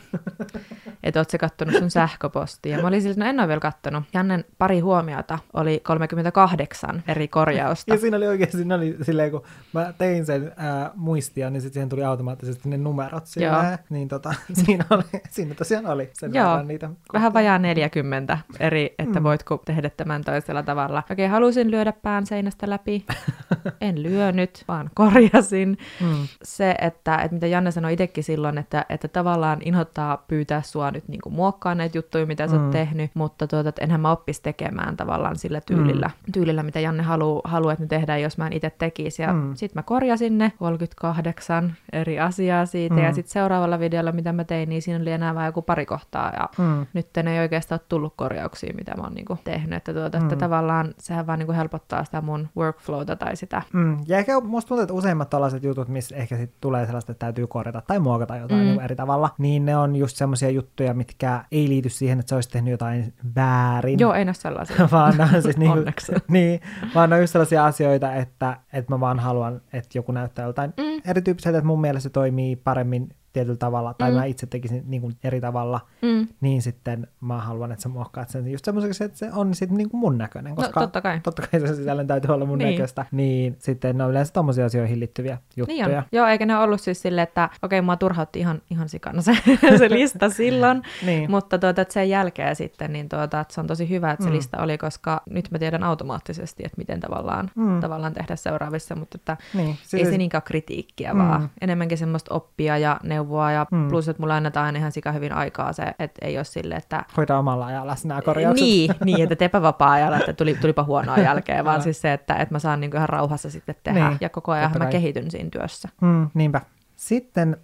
[1.03, 2.81] että oot sä kattonut sun sähköpostia.
[2.81, 4.03] Mä olin siltä, no en ole vielä kattonut.
[4.13, 7.93] Jannen pari huomiota oli 38 eri korjausta.
[7.93, 11.73] Ja siinä oli oikein, siinä oli silleen, kun mä tein sen ää, muistia, niin sitten
[11.73, 13.77] siihen tuli automaattisesti ne numerot silleen.
[13.89, 14.33] Niin tota,
[14.65, 16.61] siinä, oli, siinä tosiaan oli sen Joo.
[16.63, 16.89] niitä.
[17.13, 19.23] Vähän vajaa 40 eri, että Mm.
[19.23, 21.03] voitko tehdä tämän toisella tavalla.
[21.11, 23.05] Okei, halusin lyödä pään seinästä läpi.
[23.81, 25.77] En lyönyt, vaan korjasin.
[26.01, 26.27] Mm.
[26.43, 31.07] Se, että, että mitä Janne sanoi itsekin silloin, että, että tavallaan inhottaa pyytää sua nyt
[31.07, 32.61] niin muokkaa näitä juttuja, mitä sä Mm.
[32.63, 36.31] oot tehnyt, mutta tuota, että enhän mä oppisi tekemään tavallaan sillä tyylillä, mm.
[36.31, 39.21] tyylillä mitä Janne haluaa, halu, että me tehdään, jos mä en itse tekisi.
[39.21, 39.39] Ja Mm.
[39.39, 39.55] mm.
[39.55, 43.01] sitten mä korjasin ne 38 eri asiaa siitä, Mm.
[43.03, 46.31] ja sitten seuraavalla videolla, mitä mä tein, niin siinä oli enää vain joku pari kohtaa,
[46.39, 46.85] ja Mm.
[46.93, 50.39] nyt ei oikeastaan ole tullut korjauksia, mitä mä oon niinku tehnyt, että, tuota, että Mm.
[50.39, 53.61] tavallaan sehän vaan niinku helpottaa sitä mun workflowta tai sitä.
[53.73, 53.97] Mm.
[54.07, 57.47] Ja ehkä musta tuntuu, että useimmat tällaiset jutut, missä ehkä sit tulee sellaista, että täytyy
[57.47, 58.71] korjata tai muokata jotain Mm.
[58.73, 58.79] mm.
[58.79, 62.49] eri tavalla, niin ne on just semmoisia juttuja, mitkä ei liity siihen, että se olisi
[62.49, 63.99] tehnyt jotain väärin.
[63.99, 64.89] Joo, ei ole sellaisia.
[64.91, 65.77] vaan ne on siis niinku,
[66.29, 66.59] niin,
[66.95, 70.73] vaan ne on just sellaisia asioita, että, että mä vaan haluan, että joku näyttää joltain
[70.77, 71.01] Mm.
[71.11, 74.17] erityyppiseltä, että mun mielestä se toimii paremmin tietyllä tavalla, tai Mm.
[74.17, 76.27] mä itse tekisin niin kuin eri tavalla, Mm.
[76.41, 79.89] niin sitten mä haluan, että sä muokkaat sen just semmoiseksi, että se on sitten niin
[79.89, 81.19] kuin mun näköinen, koska No, totta kai.
[81.19, 82.71] totta kai se sisällön täytyy olla mun Niin.
[82.71, 85.97] näköistä, niin sitten ne on yleensä tommosiin asioihin liittyviä Niin juttuja.
[85.97, 86.03] on.
[86.11, 89.31] Joo, eikä ne ollut siis silleen, että okei, mua turhautti ihan, ihan sikana se,
[89.77, 91.31] se lista silloin, Niin.
[91.31, 94.29] mutta tuota, että sen jälkeen sitten, niin tuota, että se on tosi hyvä, että se
[94.29, 94.35] Mm.
[94.35, 97.79] lista oli, koska nyt mä tiedän automaattisesti, että miten tavallaan, Mm.
[97.79, 99.77] tavallaan tehdä seuraavissa, mutta että niin.
[99.93, 101.19] ei se niinkään ole kritiikkiä, Mm.
[101.19, 103.77] vaan enemmänkin semmoista oppia ja neuvoa neuvoa ja Mm.
[103.77, 103.87] mm.
[103.87, 107.37] plus, että mulla annetaan ihan sika hyvin aikaa se, että ei ole sille, että Hoida
[107.37, 108.65] omalla ajalla nämä korjaukset.
[108.65, 112.55] niin, niin, että teepä vapaa-ajalla, että tuli, tulipa huonoa jälkeen, vaan siis se, että, että
[112.55, 115.89] mä saan niin ihan rauhassa sitten tehdä Niin, ja koko ajan mä kehityn siinä työssä.
[116.01, 116.61] Mm, niinpä.
[116.95, 117.57] Sitten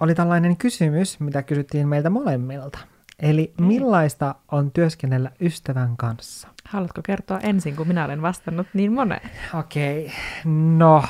[0.00, 2.78] oli tällainen kysymys, mitä kysyttiin meiltä molemmilta.
[3.18, 6.48] Eli millaista on työskennellä ystävän kanssa?
[6.64, 9.30] Haluatko kertoa ensin, kun minä olen vastannut niin moneen?
[9.54, 10.12] Okei,
[10.78, 11.04] no,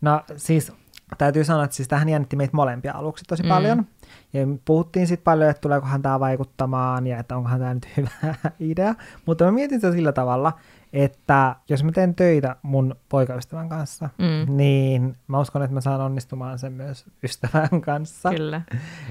[0.00, 0.72] no siis
[1.18, 3.48] täytyy sanoa, että siis tähän jännitti meitä molempia aluksi tosi mm.
[3.48, 3.86] Paljon.
[4.32, 8.94] Ja puhuttiin sitten paljon, että tuleekohan tämä vaikuttamaan ja että onkohan tämä nyt hyvä idea.
[9.26, 10.52] Mutta mä mietin sitä sillä tavalla,
[10.92, 14.56] että jos mä teen töitä mun poikaystävän kanssa, Mm.
[14.56, 18.30] niin mä uskon, että mä saan onnistumaan sen myös ystävän kanssa.
[18.30, 18.62] Kyllä.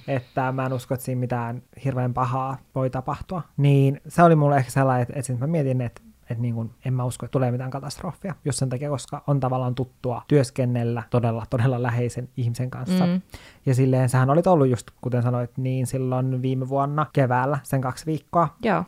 [0.08, 3.42] Että mä en usko, että siinä mitään hirveän pahaa voi tapahtua.
[3.58, 6.94] Niin se oli mulle ehkä sellainen, että, että mä mietin, että että niin kun, en
[6.94, 11.46] mä usko, että tulee mitään katastrofia, jos sen takia, koska on tavallaan tuttua työskennellä todella,
[11.50, 13.06] todella läheisen ihmisen kanssa.
[13.06, 13.22] Mm.
[13.66, 18.06] Ja silleen sähän olit ollut just, kuten sanoit, niin silloin viime vuonna keväällä sen kaksi
[18.06, 18.84] viikkoa Joo.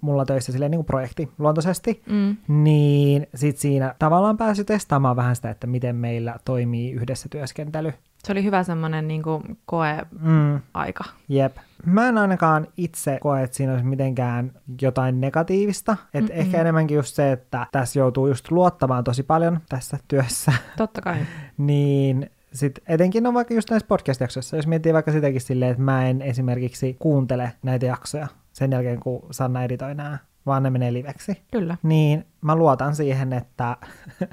[0.00, 2.36] mulla töissä silleen niin kuin projekti luontoisesti, Mm.
[2.48, 7.92] niin sit siinä tavallaan pääsi testaamaan vähän sitä, että miten meillä toimii yhdessä työskentely.
[8.24, 9.22] Se oli hyvä semmoinen niin
[9.66, 11.04] koe-aika.
[11.04, 11.10] Mm.
[11.28, 11.56] Jep.
[11.86, 14.52] Mä en ainakaan itse koe, että siinä olisi mitenkään
[14.82, 15.96] jotain negatiivista.
[16.14, 16.40] Et Mm-mm.
[16.40, 20.52] ehkä enemmänkin just se, että tässä joutuu just luottamaan tosi paljon tässä työssä.
[20.76, 21.16] Totta kai.
[21.58, 26.08] niin sit etenkin on vaikka just näissä podcast-jaksoissa, jos miettii vaikka sitäkin silleen, että mä
[26.08, 31.42] en esimerkiksi kuuntele näitä jaksoja sen jälkeen, kun Sanna editoi nämä, vaan ne menee liveksi.
[31.52, 31.76] Kyllä.
[31.82, 33.76] Niin mä luotan siihen, että,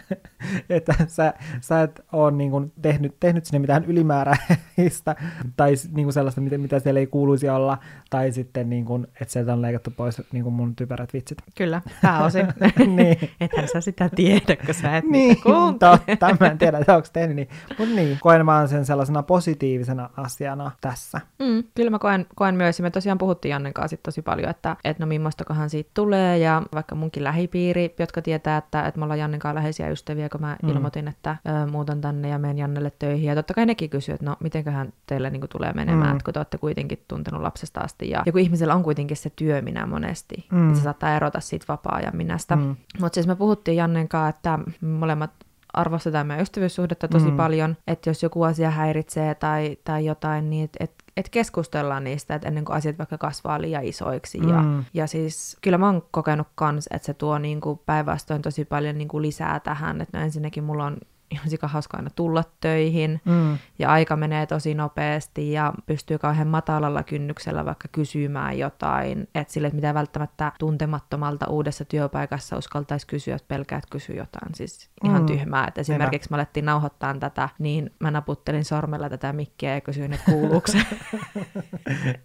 [0.69, 5.15] että sä, sä et ole niin kuin tehnyt, tehnyt sinne mitään ylimääräistä
[5.57, 7.77] tai niin kuin sellaista, mitä, mitä siellä ei kuuluisi olla,
[8.09, 11.37] tai sitten niin kuin, että sieltä on leikattu pois niin kuin mun typerät vitsit.
[11.57, 12.47] Kyllä, pääosin.
[12.97, 13.17] niin.
[13.41, 15.37] Ethän sä sitä tiedä, kun sä et Niin,
[15.79, 15.99] totta.
[16.39, 17.49] Mä en tiedä, että onko tehnyt niin.
[17.79, 21.21] Mutta niin, koen vaan sen sellaisena positiivisena asiana tässä.
[21.39, 24.75] Mm, kyllä mä koen, koen myös, ja me tosiaan puhuttiin Jannen kanssa tosi paljon, että,
[24.83, 29.19] että no millaistakohan siitä tulee, ja vaikka munkin lähipiiri, jotka tietää, että, että me ollaan
[29.19, 30.69] Jannen kanssa läheisiä ystäviä, kun mä Mm.
[30.69, 34.25] ilmoitin, että ö, muutan tänne ja menen Jannelle töihin, ja totta kai nekin kysyy, että
[34.25, 36.11] no mitenköhän teille niin tulee menemään, Mm.
[36.15, 39.29] että kun te olette kuitenkin tuntenut lapsesta asti, ja, ja kun ihmisellä on kuitenkin se
[39.35, 40.67] työ minä monesti, Mm.
[40.67, 42.55] että se saattaa erota siitä vapaa-ajan minästä.
[42.55, 42.75] Mm.
[43.01, 45.31] Mutta siis me puhuttiin Jannen kanssa, että molemmat
[45.73, 47.37] arvostetaan meidän ystävyyssuhdetta tosi Mm.
[47.37, 52.35] paljon, että jos joku asia häiritsee tai, tai jotain, niin että et, et keskustellaan niistä,
[52.35, 54.37] että ennen kuin asiat vaikka kasvaa liian isoiksi.
[54.47, 54.85] Ja, Mm.
[54.93, 59.21] ja siis kyllä mä oon kokenut kans, että se tuo niinku päinvastoin tosi paljon niinku
[59.21, 60.97] lisää tähän, että no ensinnäkin mulla on
[61.31, 63.57] ihan sika hauska aina tulla töihin, Mm.
[63.79, 69.67] ja aika menee tosi nopeasti ja pystyy kauhean matalalla kynnyksellä vaikka kysymään jotain, että sille,
[69.67, 75.25] että mitä välttämättä tuntemattomalta uudessa työpaikassa uskaltaisi kysyä, että pelkäät kysyä jotain, siis ihan Mm.
[75.25, 80.13] tyhmää, että esimerkiksi me alettiin nauhoittaa tätä, niin mä naputtelin sormella tätä mikkiä ja kysyin,
[80.13, 80.79] että kuuluuko se.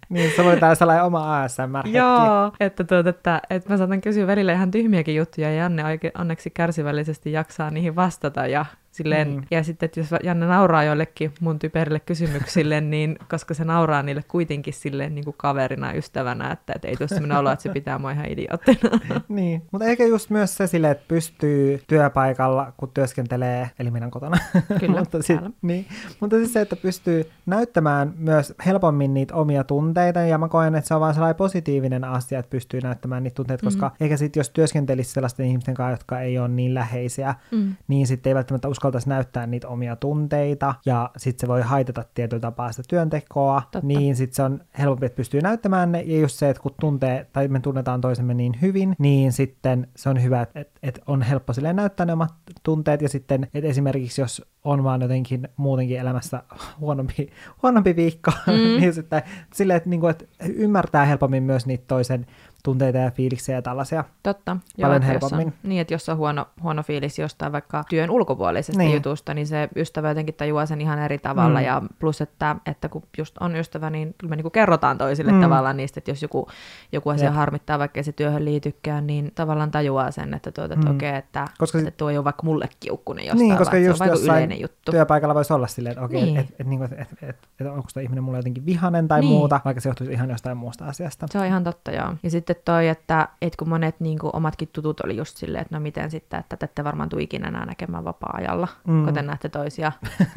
[0.09, 1.97] Niin, se oli täällä sellainen oma ASMR-hetki.
[1.97, 5.83] Joo, että, tuot, että, että mä saatan kysyä välillä ihan tyhmiäkin juttuja ja Janne
[6.17, 8.65] onneksi kärsivällisesti jaksaa niihin vastata ja
[8.95, 9.33] Silleen, Mm.
[9.35, 9.43] mm.
[9.51, 14.23] Ja sitten, että jos Janne nauraa joillekin mun typerille kysymyksille, niin koska se nauraa niille
[14.27, 17.99] kuitenkin silleen niin kuin kaverina, ystävänä, että, että ei tule sellainen olo, että se pitää
[17.99, 18.89] mua ihan idioottina.
[19.29, 24.37] Niin, mutta ehkä just myös se sille, että pystyy työpaikalla, kun työskentelee, eli meidän kotona.
[24.79, 25.85] Kyllä, mutta, sit, niin,
[26.19, 30.87] mutta siis se, että pystyy näyttämään myös helpommin niitä omia tunteita, ja mä koen, että
[30.87, 33.95] se on vaan sellainen positiivinen asia, että pystyy näyttämään niitä tunteita, koska Mhm.
[34.03, 37.75] eikä sitten jos työskentelisi sellaisten ihmisten kanssa, jotka ei ole niin läheisiä, Mm.
[37.87, 42.41] niin sitten ei välttämättä uskaltaisi näyttää niitä omia tunteita, ja sitten se voi haitata tietyllä
[42.41, 43.87] tapaa sitä työntekoa, Totta.
[43.87, 47.27] niin sitten se on helpompi, että pystyy näyttämään ne, ja just se, että kun tuntee,
[47.33, 51.53] tai me tunnetaan toisemme niin hyvin, niin sitten se on hyvä, että, että, on helppo
[51.53, 52.33] silleen näyttää ne omat
[52.63, 56.43] tunteet, ja sitten, että esimerkiksi jos on vaan jotenkin muutenkin elämässä
[56.79, 57.29] huonompi,
[57.63, 58.31] huonompi viikko.
[58.47, 58.81] Mm.
[58.81, 59.21] niin sitten
[59.53, 62.25] silleen, että, niin kuin, että ymmärtää helpommin myös niitä toisen
[62.65, 64.03] tunteita ja fiiliksiä ja tällaisia.
[64.23, 64.57] Totta.
[64.81, 65.47] Paljon jos helpommin.
[65.47, 68.87] on, niin, että jos on huono, huono fiilis jostain vaikka työn ulkopuolisesta Niin.
[68.87, 68.95] niin.
[68.95, 71.59] jutusta, niin se ystävä jotenkin tajuaa sen ihan eri tavalla.
[71.59, 71.65] Mm.
[71.65, 75.41] Ja plus, että, että kun just on ystävä, niin kyllä me niinku kerrotaan toisille Mm.
[75.41, 76.47] tavallaan niistä, että jos joku,
[76.91, 77.35] joku asia Jep.
[77.35, 80.95] harmittaa, vaikka se työhön liitykään, niin tavallaan tajuaa sen, että, tuota, että Mm.
[80.95, 83.97] okei, että, Koska että tuo ei ole vaikka mulle kiukkunen jostain, Niin, koska vaan just
[83.97, 84.91] se on vaikka yleinen juttu.
[84.91, 86.37] työpaikalla voisi olla silleen, että okei, Niin.
[86.37, 89.29] että et, et, et, et, et, et, onko tuo ihminen mulle jotenkin vihanen tai Niin.
[89.31, 91.27] muuta, vaikka se johtuisi ihan jostain muusta asiasta.
[91.29, 92.13] Se on ihan totta, joo.
[92.23, 95.75] Ja sitten toi, että, että kun monet niin kuin, omatkin tutut oli just silleen, että
[95.75, 98.93] no miten sitten, että te ette varmaan tule ikinä enää näkemään vapaa-ajalla, Mm.
[98.93, 99.03] mm.
[99.05, 99.91] kun te näette toisia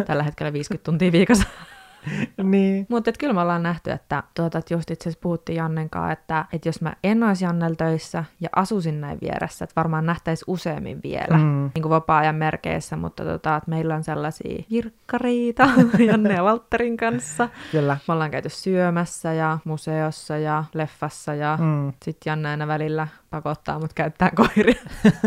[0.06, 1.44] tällä hetkellä 50 tuntia viikossa.
[2.42, 2.86] niin.
[2.88, 6.44] Mutta kyllä me ollaan nähty, että, tuota, että just itse asiassa puhuttiin Jannen kanssa, että,
[6.52, 11.00] että jos mä en olisi Jannel töissä ja asuisin näin vieressä, että varmaan nähtäisi useammin
[11.02, 11.70] vielä Mm.
[11.74, 15.68] niin kuin vapaa-ajan merkeissä, mutta tota, että meillä on sellaisia virkkareita
[16.08, 17.48] Janne ja Valtterin kanssa.
[17.72, 17.96] Kyllä.
[18.08, 21.58] Me ollaan käyty syömässä ja museossa ja leffassa ja.
[21.60, 21.92] Mm.
[22.04, 24.82] sitten Janne aina välillä pakottaa mut käyttää koiria.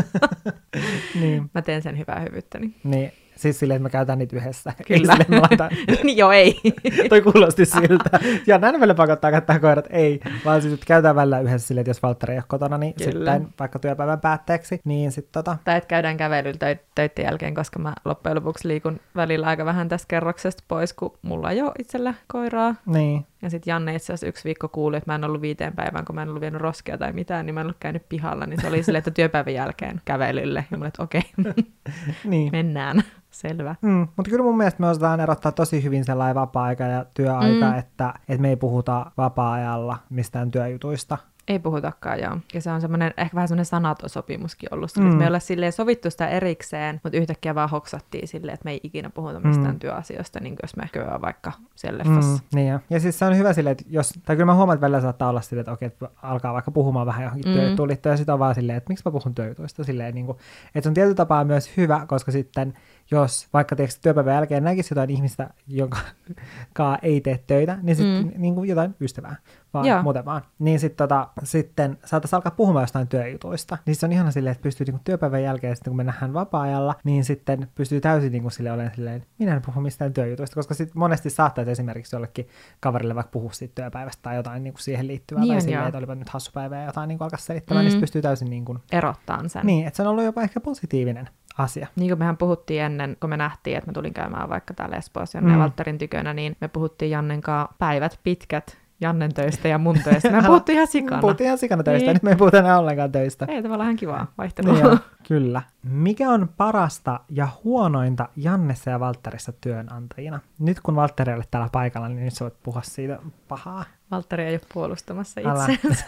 [1.20, 1.50] Niin.
[1.54, 2.76] Mä teen sen hyvää hyvyyttäni.
[2.84, 3.12] niin.
[3.36, 4.74] Siis silleen, että me käytetään niitä yhdessä.
[4.90, 5.16] Ei Kyllä.
[5.16, 5.70] silleen, laitan...
[6.04, 6.60] niin joo, ei.
[7.10, 8.20] Toi kuulosti siltä.
[8.48, 9.86] Ja näin välillä pakottaa käyttää koirat.
[9.90, 12.94] Ei, vaan siis että käytetään välillä yhdessä silleen, että jos Valtteri ei ole kotona, niin
[12.94, 13.34] Kyllä.
[13.34, 17.80] sitten vaikka työpäivän päätteeksi, niin sitten tota, tai että käydään kävelyllä tö- töiden jälkeen, koska
[17.80, 22.14] mä loppujen lopuksi liikun välillä aika vähän tästä kerroksesta pois, kun mulla ei ole itsellä
[22.28, 22.76] koiraa.
[22.86, 26.06] niin, Ja sitten Janne itse asiassa yksi viikko kuuli, että mä en ollut viiteen päivään,
[26.06, 28.62] kun mä en ollut vienyt roskia tai mitään, niin mä en ollut käynyt pihalla, niin
[28.62, 30.66] se oli silleen, että työpäivän jälkeen kävelylle.
[30.72, 31.24] Ja mulle, että okei,
[32.24, 32.52] niin.
[32.52, 33.04] mennään.
[33.32, 33.76] Selvä.
[33.82, 37.78] Mm, mutta kyllä mun mielestä me osataan erottaa tosi hyvin sellainen vapaa-aika ja työaika, mm.
[37.78, 41.18] että, että me ei puhuta vapaa-ajalla mistään työjutuista.
[41.52, 42.38] Ei puhutakaan, joo.
[42.54, 44.90] Ja se on semmoinen, ehkä vähän semmoinen sanaton sopimuskin ollut.
[44.98, 45.04] Mm.
[45.04, 45.16] Mm.
[45.16, 48.80] Me ei olla silleen sovittu sitä erikseen, mutta yhtäkkiä vaan hoksattiin silleen, että me ei
[48.84, 49.80] ikinä puhuta mistään Mm.
[49.80, 52.32] työasioista, niin jos me köö vaikka siellä leffassa.
[52.44, 52.80] Mm, niin jo.
[52.90, 55.30] Ja siis se on hyvä silleen, että jos, tai kyllä mä huomaan, että välillä saattaa
[55.30, 57.52] olla silleen, että okei, että alkaa vaikka puhumaan vähän johonkin Mm.
[57.52, 57.60] mm.
[57.60, 60.38] työjuttuun ja sitten on vaan silleen, että miksi mä puhun työjutuista silleen, niin kuin,
[60.68, 62.74] että se on tietyllä tapaa myös hyvä, koska sitten
[63.12, 65.98] jos vaikka tiedätkö, työpäivän jälkeen näkisi jotain ihmistä, jonka
[67.02, 68.32] ei tee töitä, niin sitten Mm.
[68.36, 68.42] mm.
[68.42, 69.36] niin kuin jotain ystävää,
[69.74, 70.04] vaan Joo.
[70.04, 70.42] Muuten vaan.
[70.60, 73.78] Niin sit, tota, sitten saataisiin alkaa puhumaan jostain työjutuista.
[73.86, 76.34] Niin se on ihana silleen, että pystyy niin kuin työpäivän jälkeen, sitten kun me nähdään
[76.34, 80.56] vapaa-ajalla, niin sitten pystyy täysin niin kuin sille olemaan silleen, minä en puhu mistään työjutuista,
[80.56, 82.48] koska sitten monesti saattaa että esimerkiksi jollekin
[82.80, 85.86] kaverille vaikka puhua siitä työpäivästä tai jotain niin kuin siihen liittyvää, Niin tai on, silleen,
[85.86, 87.86] että olipa nyt hassu päivä ja jotain niin kuin alkaa selittämään, Mm.
[87.86, 89.66] niin sitten pystyy täysin niin kuin, Erottaan sen.
[89.66, 91.88] niin, että se on ollut jopa ehkä positiivinen asia.
[91.96, 95.38] Niin kuin mehän puhuttiin ennen, kun me nähtiin, että mä tulin käymään vaikka täällä Espoossa
[95.38, 95.58] Janne mm.
[95.58, 100.30] Ja Valtterin tykönä, niin me puhuttiin Jannen kanssa päivät pitkät Jannen töistä ja mun töistä.
[100.32, 101.22] Me puhuttiin ihan sikana.
[101.22, 102.14] Puhuttiin ihan sikana töistä, Niin.
[102.14, 103.46] nyt me ei puhuta enää ollenkaan töistä.
[103.50, 104.74] Ei tavallaan ihan kivaa vaihtelua.
[104.74, 104.98] Niin joo,
[105.28, 105.62] kyllä.
[105.84, 110.40] Mikä on parasta ja huonointa Jannessa ja Valtterissa työnantajina?
[110.60, 113.86] Nyt kun Valtteri oli täällä paikalla, niin nyt sä voit puhua siitä pahaa.
[114.12, 116.04] Valtteri ei ole puolustamassa itseänsä.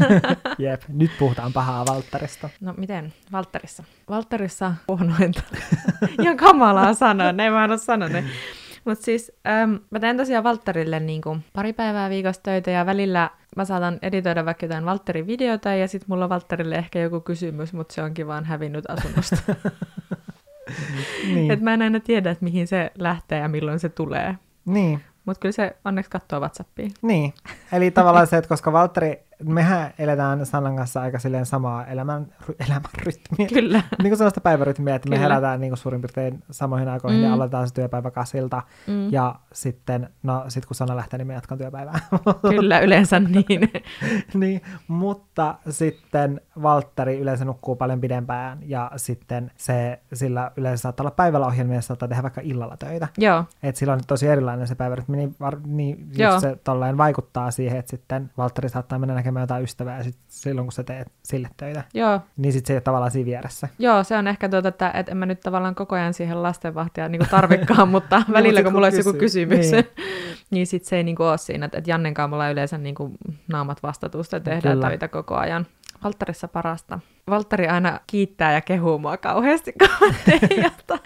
[0.57, 2.49] Jep, nyt puhutaan pahaa Valtterista.
[2.61, 3.13] No miten?
[3.31, 3.83] Valtterissa.
[4.09, 5.41] Valtterissa huonointa.
[6.21, 8.23] Ihan kamalaa sanoa, näin mä en ole sanonut.
[8.86, 9.31] Mutta siis
[9.63, 14.45] äm, mä teen tosiaan Valtterille niinku pari päivää viikossa töitä ja välillä mä saatan editoida
[14.45, 18.27] vaikka jotain Valtterin videota ja sitten mulla on Valtterille ehkä joku kysymys, mutta se onkin
[18.27, 19.38] vaan hävinnyt asunnosta.
[21.34, 24.36] Niin, Et mä en aina tiedä, että mihin se lähtee ja milloin se tulee.
[24.65, 26.89] niin, Mutta kyllä se onneksi katsoo WhatsAppia.
[27.01, 27.34] niin.
[27.71, 32.27] Eli tavallaan se, että koska Valtteri, mehän eletään Sannan kanssa aika silleen samaa elämän,
[32.67, 33.47] elämän rytmiä.
[33.47, 33.83] Kyllä.
[34.01, 35.27] niin kuin sellaista päivärytmiä, että me Kyllä.
[35.27, 37.23] herätään niin kuin suurin piirtein samoihin aikoihin mm.
[37.23, 37.27] Mm.
[37.27, 38.61] ja aloitetaan se työpäivä kasilta.
[38.87, 39.11] Mm.
[39.11, 41.99] Ja sitten, no sit kun Sanna lähtee, niin me jatkan työpäivää.
[42.49, 43.71] Kyllä, yleensä niin.
[44.33, 45.32] niin, mutta
[45.69, 51.75] sitten Valtteri yleensä nukkuu paljon pidempään ja sitten se, sillä yleensä saattaa olla päivällä ohjelmia
[51.75, 53.07] ja saattaa tehdä vaikka illalla töitä.
[53.17, 57.51] Joo, Et sillä on tosi erilainen se päivärytmi, niin, var, niin just se tolleen vaikuttaa
[57.51, 61.11] siihen, että sitten Valtteri saattaa mennä näkemään jotain ystävää ja sit silloin kun sä teet
[61.23, 63.67] sille töitä, joo, niin sitten se ei ole tavallaan siinä vieressä.
[63.79, 67.09] Joo, se on ehkä tuota, että, että en mä nyt tavallaan koko ajan siihen lastenvahtia
[67.09, 69.86] niin tarvikkaan, mutta mut välillä kun mulla olisi joku kysymys, niin,
[70.53, 70.67] niin.
[70.67, 74.39] sit se ei niin ole siinä, että, Jannen kanssa mulla yleensä niin kuin naamat vastatusta
[74.39, 74.87] tehdään Kyllä.
[74.87, 75.65] töitä koko ajan.
[76.03, 76.99] Valtterissa parasta.
[77.29, 80.99] Valtteri aina kiittää ja kehuu mua kauheasti, kun mä teen jotain.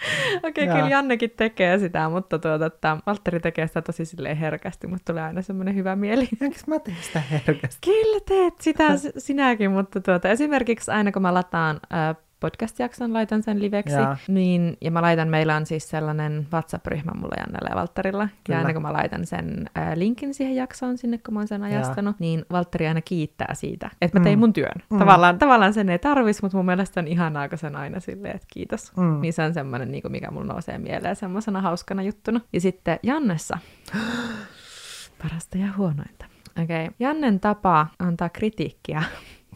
[0.43, 4.87] Okei, okay, kyllä Jannekin tekee sitä, mutta tuota, että Valtteri tekee sitä tosi silleen herkästi,
[4.87, 6.29] mutta tulee aina semmoinen hyvä mieli.
[6.41, 7.91] Enkö mä teen sitä herkästi?
[7.91, 8.83] Kyllä teet sitä
[9.17, 14.17] sinäkin, mutta tuota, esimerkiksi aina kun mä lataan äh, podcast-jakson, laitan sen liveksi, Jaa.
[14.27, 18.59] niin, ja mä laitan, meillä on siis sellainen WhatsApp-ryhmä mulla Jannella ja Valtterilla, Kyllä.
[18.59, 21.63] ja aina kun mä laitan sen äh, linkin siihen jaksoon sinne, kun mä oon sen
[21.63, 24.39] ajastanut, niin Valtteri aina kiittää siitä, että mä tein Mm.
[24.39, 24.75] mun työn.
[24.89, 24.99] Mm.
[24.99, 28.47] Tavallaan, tavallaan sen ei tarvis, mutta mun mielestä on ihanaa, kun sen aina silleen, että
[28.53, 28.91] kiitos.
[28.97, 29.21] Mm.
[29.21, 32.41] Niin se on semmoinen, niin mikä mulla nousee mieleen semmoisena hauskana juttuna.
[32.53, 33.57] Ja sitten Jannessa,
[35.21, 36.25] parasta ja huonointa.
[36.63, 36.95] Okei, okay.
[36.99, 39.03] Jannen tapa antaa kritiikkiä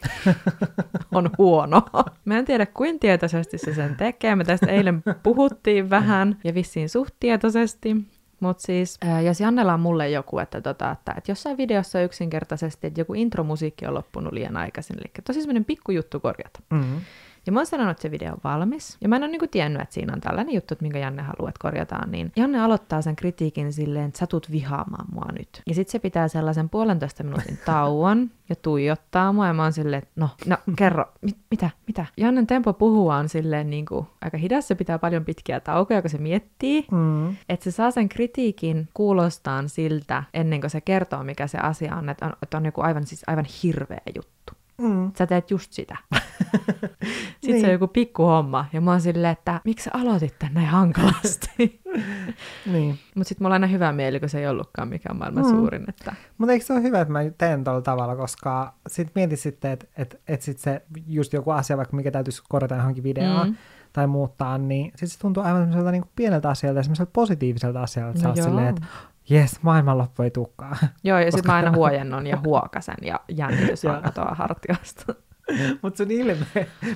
[1.12, 1.82] on huono.
[2.26, 4.36] Mä en tiedä, kuin tietoisesti se sen tekee.
[4.36, 7.96] Me tästä eilen puhuttiin vähän ja vissiin suht tietoisesti.
[8.40, 12.88] Mutta siis, ää, jos Jannella on mulle joku, että, tota, että, että jossain videossa yksinkertaisesti,
[12.88, 17.02] että joku intromusiikki on loppunut liian aikaisin, eli tosi semmoinen pikkujuttu korjata, Mm.
[17.46, 18.98] Ja mä oon sanonut, että se video on valmis.
[19.02, 21.50] Ja mä en ole niinku tiennyt, että siinä on tällainen juttu, että minkä Janne haluaa,
[21.50, 22.12] että korjataan.
[22.12, 25.62] Niin Janne aloittaa sen kritiikin silleen, että sä tulet vihaamaan mua nyt.
[25.68, 29.48] Ja sitten se pitää sellaisen puolentoista minuutin tauon ja tuijottaa mua.
[29.48, 32.06] Ja mä oon silleen, että no, no kerro, mit, mitä, mitä?
[32.18, 36.10] Jannen tempo puhua on silleen niin kuin aika hidas, se pitää paljon pitkiä taukoja, kun
[36.10, 36.86] se miettii.
[36.92, 37.36] Mm.
[37.50, 42.10] Että se saa sen kritiikin kuulostaan siltä, ennen kuin se kertoo, mikä se asia on,
[42.10, 44.61] että on, että on joku aivan, siis aivan hirveä juttu.
[44.82, 45.12] Mm.
[45.18, 45.98] Sä teet just sitä.
[46.22, 47.00] Sitten
[47.44, 47.62] Niin.
[47.62, 50.68] se on joku pikku homma, ja mä oon silleen, että miksi sä aloitit tän näin
[50.68, 51.50] hankalasti?
[52.72, 53.00] Niin.
[53.16, 55.50] Mutta sitten mulla on aina hyvä mieli, kun se ei ollutkaan mikään maailman Mm.
[55.50, 55.86] suurin.
[55.90, 56.16] Että...
[56.38, 59.86] Mutta eikö se ole hyvä, että mä teen tuolla tavalla, koska sit mietit sitten, että
[59.98, 63.56] et, et sit se just joku asia, vaikka mikä täytyisi korjata johonkin videoon Mm.
[63.94, 68.16] tai muuttaa, niin sit se tuntuu aivan semmoiselta niinku pieneltä asialta ja semmoiselta positiiviselta asialta,
[68.18, 68.82] että No sä silleen, että
[69.30, 70.78] jes, maailmanloppu ei tukkaa.
[71.04, 74.04] Joo, ja sitten mä aina huojennon ja huokasen ja jännitys vaan Joo.
[74.04, 75.16] katoaa hartiosta.
[75.82, 76.46] Mutta sun ilme,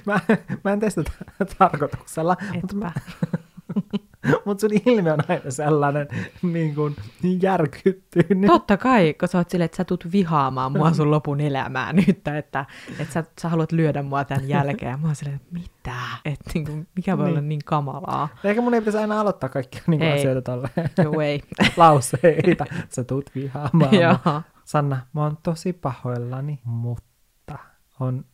[0.05, 0.19] mä,
[0.63, 1.11] mä en tee sitä
[1.57, 2.91] tarkoituksella, mutta Etpä.
[4.45, 6.07] mut sun ilme on aina sellainen
[6.41, 6.95] niin kuin,
[7.41, 8.47] järkyttynyt.
[8.47, 12.09] Totta kai, kun sä oot silleen, että sä tulet vihaamaan mua sun lopun elämää nyt,
[12.09, 12.65] että,
[12.99, 14.99] että sä, sä haluat lyödä mua tämän jälkeen.
[14.99, 15.95] Mä oon silleen, että mitä?
[16.25, 17.31] Että niin kuin, mikä voi Niin.
[17.37, 18.29] olla niin kamalaa?
[18.43, 20.19] Ehkä mun ei pitäisi aina aloittaa kaikkia niin kuin Ei.
[20.19, 21.41] asioita tolleen Joo, ei.
[21.77, 22.65] lauseita.
[22.89, 23.95] Sä tuut vihaamaan.
[23.95, 24.41] Joo.
[24.65, 27.57] Sanna, mä oon tosi pahoillani, mutta
[27.99, 28.25] on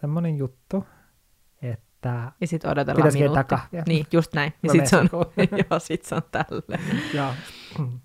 [0.00, 0.84] semmonen juttu,
[2.06, 2.32] että...
[2.40, 3.44] Ja sit odotellaan Pitäisi minuutti.
[3.44, 3.82] kahvia.
[3.86, 4.52] Niin, just näin.
[4.62, 5.26] Ja Mä sit menen se on,
[5.70, 6.78] joo, sit se on tälle.
[7.14, 7.34] Ja,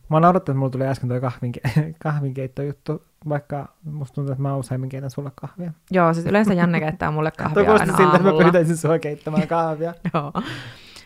[0.10, 4.56] mä oon odottanut, että mulla tuli äsken toi kahvinke- kahvinkeittojuttu, vaikka musta tuntuu, että mä
[4.56, 5.72] useimmin keitän sulle kahvia.
[5.92, 9.94] Joo, siis yleensä Janne keittää mulle kahvia aina siltä, että mä pyytäisin sua keittämään kahvia.
[10.14, 10.34] Joo.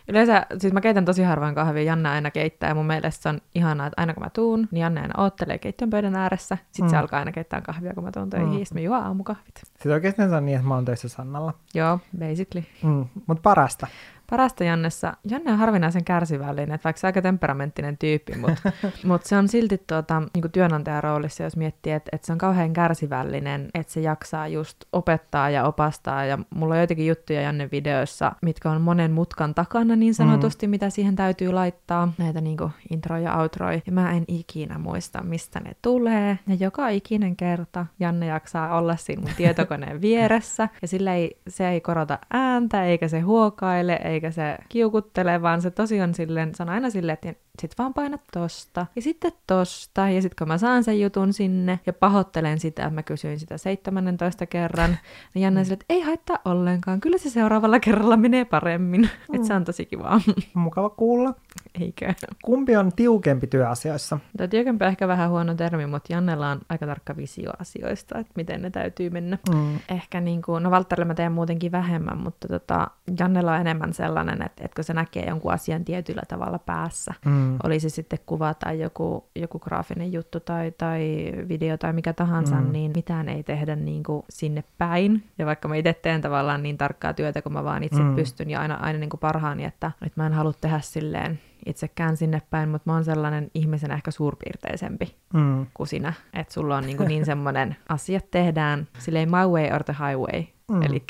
[0.07, 3.41] Yleensä, siis mä keitän tosi harvoin kahvia, Janne aina keittää, ja mun mielestä se on
[3.55, 6.89] ihanaa, että aina kun mä tuun, niin Janne aina oottelee keittiön pöydän ääressä, sitten mm.
[6.89, 8.53] se alkaa aina keittää kahvia, kun mä tuun töihin, Mm.
[8.55, 8.59] mm.
[8.59, 9.61] sitten me juo aamukahvit.
[9.65, 11.53] Sitten oikeasti se on niin, että mä oon töissä Sannalla.
[11.73, 12.65] Joo, basically.
[12.83, 13.05] Mm.
[13.27, 13.87] Mutta parasta.
[14.29, 18.71] Parasta Jannessa, Janne on harvinaisen kärsivällinen, että vaikka se on aika temperamenttinen tyyppi, mutta
[19.07, 22.73] mut se on silti tuota, niin työnantajan roolissa, jos miettii, että, että se on kauhean
[22.73, 28.31] kärsivällinen, että se jaksaa just opettaa ja opastaa, ja mulla on joitakin juttuja Janne videoissa,
[28.41, 30.71] mitkä on monen mutkan takana niin sanotusti, mm.
[30.71, 32.57] mitä siihen täytyy laittaa, näitä niin
[32.91, 37.85] introja ja outroja, ja mä en ikinä muista, mistä ne tulee, ja joka ikinen kerta
[37.99, 43.07] Janne jaksaa olla siinä mun tietokoneen vieressä, ja sillä ei, se ei korota ääntä, eikä
[43.07, 47.93] se huokaile, eikä se kiukuttele, vaan se tosiaan silleen, sanoo aina silleen, että sit vaan
[47.93, 52.59] painat tosta, ja sitten tosta, ja sitten kun mä saan sen jutun sinne, ja pahoittelen
[52.59, 54.97] sitä, että mä kysyin sitä 17 kerran,
[55.33, 59.01] niin Janne on silleen, että ei haittaa ollenkaan, kyllä se seuraavalla kerralla menee paremmin.
[59.01, 59.35] Mm.
[59.35, 60.21] Että se on tosi kivaa,
[60.53, 61.33] Mukava kuulla.
[61.81, 62.13] eikö?
[62.43, 64.19] Kumpi on tiukempi työasioissa?
[64.37, 68.33] Tämä tiukempi on ehkä vähän huono termi, mutta Jannella on aika tarkka visio asioista, että
[68.35, 69.37] miten ne täytyy mennä.
[69.53, 69.79] Mm.
[69.89, 72.87] Ehkä niin kuin, no Valtterille mä teen muutenkin vähemmän, mutta tota,
[73.19, 77.44] Jannella on enemmän sellainen, että, että kun se näkee jonkun asian tietyllä tavalla päässä, Mm.
[77.63, 82.55] Oli se sitten kuva tai joku, joku graafinen juttu tai, tai video tai mikä tahansa,
[82.55, 82.65] Mm.
[82.65, 82.71] mm.
[82.71, 85.23] niin mitään ei tehdä niin kuin sinne päin.
[85.37, 88.07] Ja vaikka mä itse teen tavallaan niin tarkkaa työtä, kun mä vaan itse Mm.
[88.09, 88.15] mm.
[88.15, 92.17] pystyn ja aina, aina niin kuin parhaani, että, että mä en halua tehdä silleen itsekään
[92.17, 95.65] sinne päin, mutta mä oon sellainen ihmisen ehkä suurpiirteisempi Mm.
[95.73, 96.13] kuin sinä.
[96.33, 100.41] Että sulla on niin, niin semmoinen, asiat tehdään silleen my way or the highway.
[100.69, 100.75] Mm.
[100.75, 100.81] Mm.
[100.83, 101.03] Eli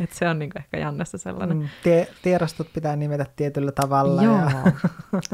[0.00, 1.56] että se on niin kuin ehkä Jannessa sellainen.
[1.58, 1.68] Mm.
[1.82, 4.22] Tie- tiedostot pitää nimetä tietyllä tavalla.
[4.22, 4.72] Joo, Ja...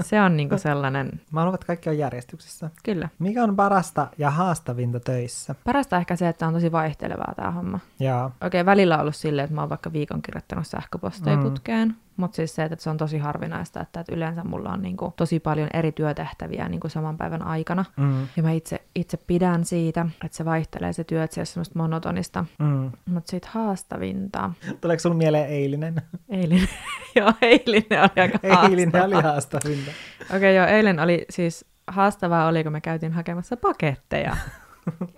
[0.03, 2.71] se on niin kuin sellainen, Mä haluan, että kaikki on järjestyksessä.
[2.85, 3.09] kyllä.
[3.19, 5.55] Mikä on parasta ja haastavinta töissä?
[5.65, 7.79] Parasta ehkä se, että on tosi vaihtelevaa tämä homma.
[8.01, 11.43] Ja Oikein välillä on ollut silleen, että mä oon vaikka viikon kirjoittanut sähköposteja mm.
[11.43, 15.12] putkeen, mutta siis se, että se on tosi harvinaista, että, että yleensä mulla on niinku
[15.16, 17.85] tosi paljon eri työtehtäviä niinku saman päivän aikana.
[17.97, 21.47] mm, Ja mä itse, itse pidän siitä, että se vaihtelee se työ, että se ole
[21.47, 22.45] semmoista monotonista.
[22.59, 22.91] mm.
[23.07, 24.51] Mutta sitten haastavinta.
[24.81, 25.95] Tuleeko sulla mieleen eilinen?
[26.29, 26.68] Eilinen.
[27.16, 29.33] joo, eilinen oli aika eilinen oli haastavaa.
[29.33, 29.91] haastavinta.
[30.23, 34.37] Okei, okay, joo, eilen oli siis haastavaa oli, kun me käytiin hakemassa paketteja.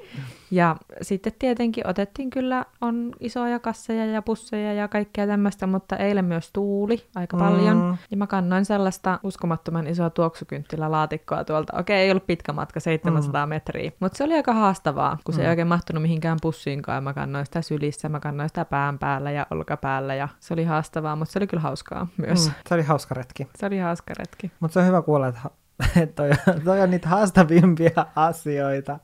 [0.51, 6.25] Ja sitten tietenkin otettiin kyllä, on isoja kasseja ja pusseja ja kaikkea tämmöistä, mutta eilen
[6.25, 7.77] myös tuuli aika paljon.
[7.77, 7.97] Mm.
[8.11, 11.79] Ja mä kannoin sellaista uskomattoman isoa tuoksukynttilälaatikkoa tuolta.
[11.79, 13.51] Okei, ei ollut pitkä matka, 700 mm.
[13.51, 15.51] metriä, mutta se oli aika haastavaa, kun se ei Mm.
[15.51, 17.05] oikein mahtunut mihinkään pussiinkaan.
[17.05, 21.17] Mä kannoin sitä sylissä, mä kannoin sitä pään päällä ja olkapäällä ja se oli haastavaa,
[21.17, 22.47] mutta se oli kyllä hauskaa myös.
[22.47, 22.51] Mm.
[22.51, 22.55] Mm.
[22.69, 23.49] Se oli hauska retki.
[23.57, 24.51] Se oli hauska retki.
[24.61, 25.41] Mutta se on hyvä kuulla, että,
[25.83, 26.15] ha- että
[26.47, 28.99] toi, toi on niitä haastavimpia asioita.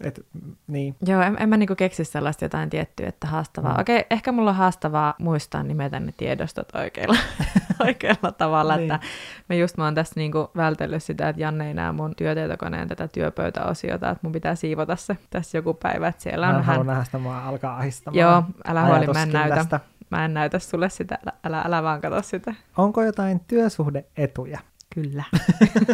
[0.00, 0.26] Et,
[0.66, 0.96] niin.
[1.06, 3.74] Joo, en, en mä niinku keksi sellaista jotain tiettyä, että haastavaa.
[3.74, 3.80] Mm.
[3.80, 7.16] Okei, ehkä mulla on haastavaa muistaa nimetä ne tiedostot oikealla,
[7.86, 8.88] oikealla tavalla, Niin.
[8.88, 8.94] niin.
[8.94, 9.06] että
[9.48, 13.08] mä just mä oon tässä niinku vältellyt sitä, että Janne ei näe mun työtietokoneen tätä
[13.08, 16.86] työpöytäosiota, että mun pitää siivota se tässä joku päivä, että siellä Mä on vähän...
[16.86, 18.18] nähdä sitä, mua alkaa ahistamaan.
[18.18, 19.54] Joo, älä huoli, mä en näytä.
[19.56, 19.80] Tästä.
[20.10, 22.54] mä en näytä sulle sitä, älä, älä, älä vaan katso sitä.
[22.76, 24.58] Onko jotain työsuhdeetuja?
[24.94, 25.24] Kyllä.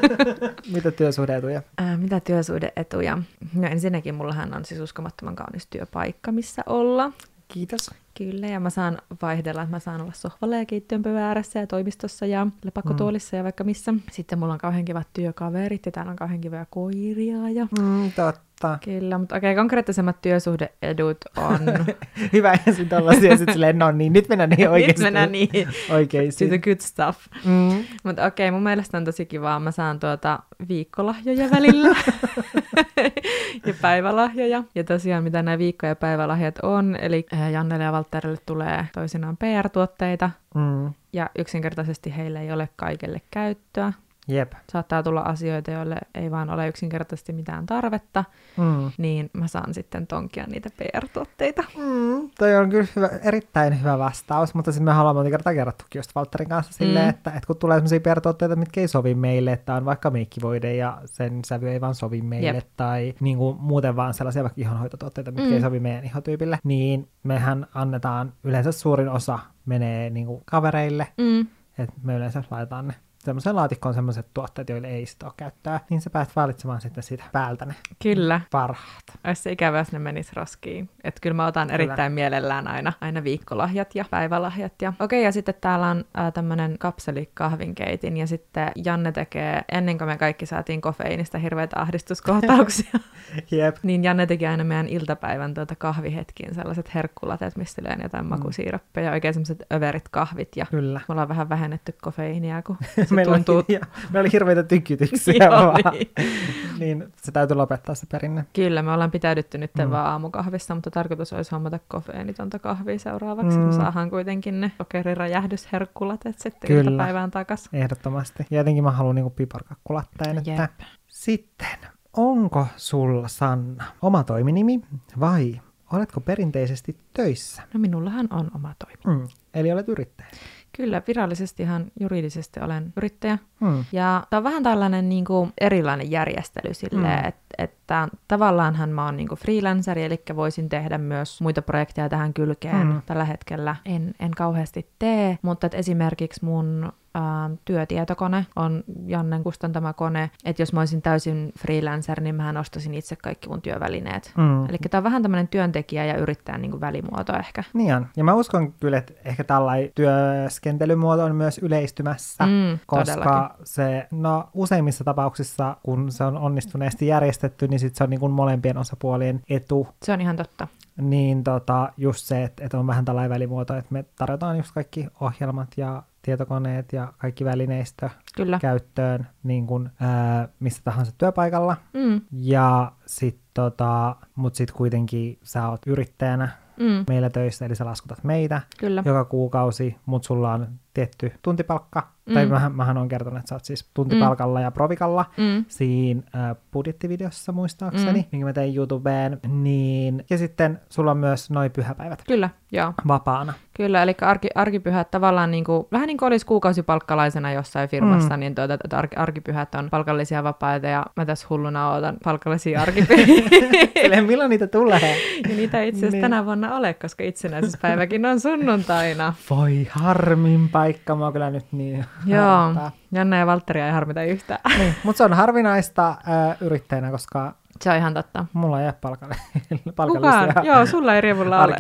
[0.75, 1.63] Mitä työsuhdeetuja?
[1.79, 3.19] Ää, mitä työsuhdeetuja?
[3.55, 7.13] No ensinnäkin mullahan on siis uskomattoman kaunis työpaikka, missä olla.
[7.49, 7.91] Kiitos.
[8.19, 11.67] Kyllä, ja mä saan vaihdella, että mä saan olla sohvalla ja keittiön pöydän ääressä ja
[11.67, 13.39] toimistossa ja lepakotuolissa mm.
[13.39, 13.95] ja vaikka missä.
[14.11, 17.49] Sitten mulla on kauhean kivat työkaverit ja täällä on kauhean kivoja koiria.
[17.49, 17.67] Ja...
[17.81, 18.41] Mm, totta.
[18.85, 21.59] Kyllä, mutta okei, okay, konkreettisemmat työsuhdeedut on...
[22.33, 24.93] Hyvä ensin tällaisia, ja sitten silleen, no niin, nyt mennään niin oikeasti.
[25.03, 25.69] nyt mennään niin.
[25.91, 26.51] Oikeisiin.
[26.51, 27.19] To the good stuff.
[27.45, 27.85] Mm.
[28.05, 29.61] Mutta okei, okay, mun mielestä on tosi kivaa.
[29.61, 30.39] Mä saan tuota
[30.69, 31.89] viikkolahjoja välillä
[33.67, 34.65] ja päivälahjoja.
[34.75, 39.37] Ja tosiaan, mitä nämä viikko- ja päivälahjat on, eli äh, Jannelle ja Valtterille tulee toisinaan
[39.37, 40.93] PR-tuotteita, Mm.
[41.12, 43.93] ja yksinkertaisesti heille ei ole kaikille käyttöä.
[44.29, 44.53] Jep.
[44.72, 48.25] Saattaa tulla asioita, joille ei vaan ole yksinkertaisesti mitään tarvetta,
[48.57, 48.91] Mm.
[48.99, 51.62] niin mä saan sitten tonkia niitä PR-tuotteita.
[51.79, 55.99] Mm, toi on kyllä hyvä, erittäin hyvä vastaus, mutta sitten me ollaan monta kertaa kerrottukin
[55.99, 57.11] just Valtterin kanssa silleen, Mm.
[57.11, 60.99] että, että kun tulee sellaisia PR-tuotteita, mitkä ei sovi meille, että on vaikka meikkivoide ja
[61.05, 62.66] sen sävy ei vaan sovi meille, Jep.
[62.77, 65.55] tai niin kuin muuten vaan sellaisia vaikka ihonhoitotuotteita, mitkä Mm.
[65.55, 71.47] ei sovi meidän ihotyypille, niin mehän annetaan, yleensä suurin osa menee niin kuin kavereille, Mm.
[71.79, 72.95] että me yleensä laitetaan ne
[73.25, 77.25] semmoiseen laatikkoon semmoiset tuotteet, joille ei sitä ole käyttöä, niin sä pääset valitsemaan sitten siitä
[77.33, 78.41] päältä ne Kyllä.
[78.51, 79.05] parhaat.
[79.25, 80.91] Olisi se ikävä, jos ne menis roskiin.
[81.05, 81.75] Että kyllä mä otan Kyllä.
[81.75, 84.72] erittäin mielellään aina, aina viikkolahjat ja päivälahjat.
[84.83, 84.93] Ja...
[85.01, 90.16] Okei, ja sitten täällä on äh, tämmönen kapselikahvinkeitin, ja sitten Janne tekee, ennen kuin me
[90.18, 92.93] kaikki saatiin kofeiinista hirveitä ahdistuskohtauksia,
[93.51, 93.77] Jep.
[93.83, 99.35] niin Janne teki aina meidän iltapäivän tuota kahvihetkiin sellaiset herkkulatet, mistä tulee jotain makusiirappeja, oikein
[99.35, 101.01] semmoiset överit kahvit, ja Kyllä.
[101.09, 102.77] me ollaan vähän vähennetty kofeiinia, kun
[103.15, 103.57] meillä, tuntuu...
[103.57, 103.65] oli,
[104.11, 105.75] meillä oli hirveitä tykytyksiä Joo, vaan.
[105.93, 106.11] niin.
[106.81, 108.45] niin se täytyy lopettaa se perinne.
[108.53, 109.91] Kyllä, me ollaan pitäydytty nyt Mm.
[109.91, 113.59] vaan aamukahvissa, mutta tarkoitus olisi hommata kofeenitonta kahvia seuraavaksi.
[113.59, 113.65] Mm.
[113.65, 116.91] Me saadaan kuitenkin ne sokeriräjähdyshherkkulatet sitten Kyllä.
[116.91, 117.69] iltapäivään takas.
[117.73, 118.47] Ehdottomasti.
[118.51, 120.39] Ja jotenkin mä haluan niinku piparkakkulatteen.
[120.39, 120.69] Että...
[121.07, 121.79] Sitten,
[122.17, 124.81] onko sulla Sanna oma toiminimi
[125.21, 125.61] vai
[125.93, 127.62] oletko perinteisesti töissä?
[127.75, 129.19] No minullahan on oma toimi.
[129.21, 129.29] Mm.
[129.55, 130.29] Eli olet yrittäjä.
[130.77, 133.39] Kyllä, virallisesti ihan juridisesti olen yrittäjä.
[133.61, 133.85] Mm.
[133.93, 137.22] Ja tämä on vähän tällainen niin kuin erilainen järjestely silleen, Mm.
[137.22, 137.29] mm.
[137.29, 142.35] että, että tavallaanhan mä oon niin kuin freelanceri, eli voisin tehdä myös muita projekteja tähän
[142.35, 142.87] kylkeen.
[142.87, 143.03] Mm.
[143.07, 149.93] Tällä hetkellä en, en kauheasti tee, mutta että esimerkiksi mun ää, työtietokone on Jannen kustantama
[149.93, 154.33] kone, että jos mä olisin täysin freelancer, niin mähän ostasin itse kaikki mun työvälineet.
[154.37, 154.69] Mm.
[154.69, 157.65] Eli tämä on vähän tämmöinen työntekijä ja yrittäjän niin kuin välimuoto ehkä.
[157.73, 158.07] Niin on.
[158.17, 162.47] Ja mä uskon kyllä, että ehkä tällainen työskentelymuoto on myös yleistymässä.
[162.47, 163.57] Mm, koska todellakin.
[163.65, 168.33] se, no useimmissa tapauksissa, kun se on onnistuneesti järjestetty, niin sit se on niin kuin
[168.33, 169.89] molempien osapuolien etu.
[170.03, 170.69] Se on ihan totta.
[170.97, 175.07] Niin tota, just se, että, että on vähän tällainen välimuoto, että me tarjotaan just kaikki
[175.21, 178.59] ohjelmat ja tietokoneet ja kaikki välineistö Kyllä.
[178.59, 181.77] käyttöön niin kuin, ää, missä tahansa työpaikalla.
[181.93, 186.49] Mm, Ja sit tota, mut sit kuitenkin sä oot yrittäjänä
[186.81, 189.03] mm, meillä töissä, eli sä laskutat meitä kyllä.
[189.07, 192.35] joka kuukausi, mutta sulla on tietty tuntipalkka, mm.
[192.35, 194.62] tai mähän, mähän on kertonut, että sä oot siis tuntipalkalla mm.
[194.64, 198.27] ja provikalla Mm, siinä äh, budjettivideossa muistaakseni, mm.
[198.33, 202.93] Minkä mä tein YouTubeen, niin, ja sitten sulla on myös noin pyhäpäivät kyllä, joo.
[203.09, 203.53] vapaana.
[203.77, 208.41] Kyllä, eli arki, arkipyhät tavallaan niin kuin, vähän niin kuin olisi kuukausipalkkalaisena jossain firmassa, Mm.
[208.41, 214.22] niin tuota, että arki, arkipyhät on palkallisia vapaita ja mä tässä hulluna ootan palkallisia arkipyhiä.
[214.27, 215.16] Milloin niitä tulee?
[215.49, 216.22] ja niitä itse asiassa Niin.
[216.22, 219.35] tänä vuonna ole, koska itsenäisyyspäiväkin on sunnuntaina.
[219.51, 222.91] Voi harmin paikka, mä oon kyllä nyt niin Joo.
[223.12, 224.61] Janne ja Valtteria ei harmita yhtään.
[224.79, 228.47] Niin, mutta se on harvinaista äh, yrittäjänä, koska Se on ihan totta.
[228.53, 229.37] mulla ei ole palkalle-
[229.97, 230.66] palkallisia Kukaan?
[230.66, 231.77] Joo, sulla ei rievulla ole.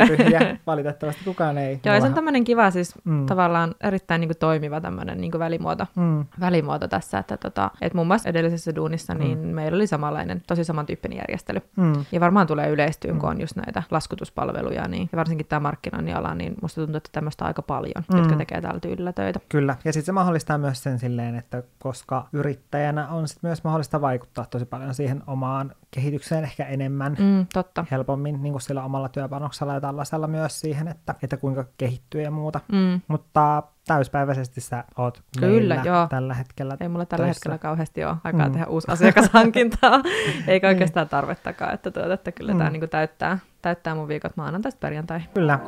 [0.66, 1.80] Valitettavasti kukaan ei.
[1.84, 3.26] Joo, se on tämmöinen kiva siis Mm.
[3.26, 5.86] tavallaan erittäin niin kuin, toimiva tämmöinen niin kuin välimuoto.
[5.96, 6.24] Mm.
[6.40, 9.20] välimuoto tässä, että tota, et muun muassa edellisessä duunissa Mm.
[9.20, 11.60] niin meillä oli samanlainen, tosi samantyyppinen järjestely.
[11.76, 11.92] Mm.
[12.12, 13.20] Ja varmaan tulee yleistyyn, Mm.
[13.20, 17.10] kun on just näitä laskutuspalveluja, niin, ja varsinkin tämä markkinoinnin ala, niin musta tuntuu, että
[17.12, 18.14] tämmöistä aika paljon, Mm.
[18.14, 18.18] mm.
[18.18, 19.40] jotka tekee tällä tyylillä töitä.
[19.48, 24.00] Kyllä, ja sitten se mahdollistaa myös sen silleen, että koska yrittäjänä on sit myös mahdollista
[24.00, 27.46] vaikuttaa tosi paljon siihen omaan kehitykseen ehkä enemmän, mm.
[27.54, 27.86] Totta.
[27.90, 32.30] helpommin niin kuin sillä omalla työpanoksella ja tällaisella myös siihen, että, että kuinka kehittyy ja
[32.30, 32.60] muuta.
[32.72, 33.00] Mm.
[33.08, 36.06] Mutta täyspäiväisesti sä oot Kyllä, joo.
[36.06, 36.76] tällä hetkellä.
[36.80, 37.38] Ei mulla tällä töissä.
[37.38, 38.52] hetkellä kauheasti ole aikaa Mm.
[38.52, 40.02] tehdä uusi asiakashankintaa,
[40.48, 42.58] eikä oikeastaan tarvettakaan, että, tuota, että kyllä Mm.
[42.58, 45.28] tämä niinku täyttää, täyttää mun viikot maanantaista perjantaihin.
[45.34, 45.58] Kyllä.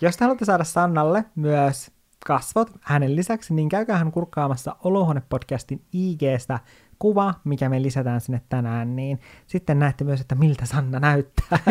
[0.00, 1.90] Jos te haluatte saada Sannalle myös
[2.26, 6.60] kasvot hänen lisäksi, niin käykää hän kurkkaamassa Olohuone-podcastin IGstä
[6.98, 11.58] kuva, mikä me lisätään sinne tänään, niin sitten näette myös, että miltä Sanna näyttää.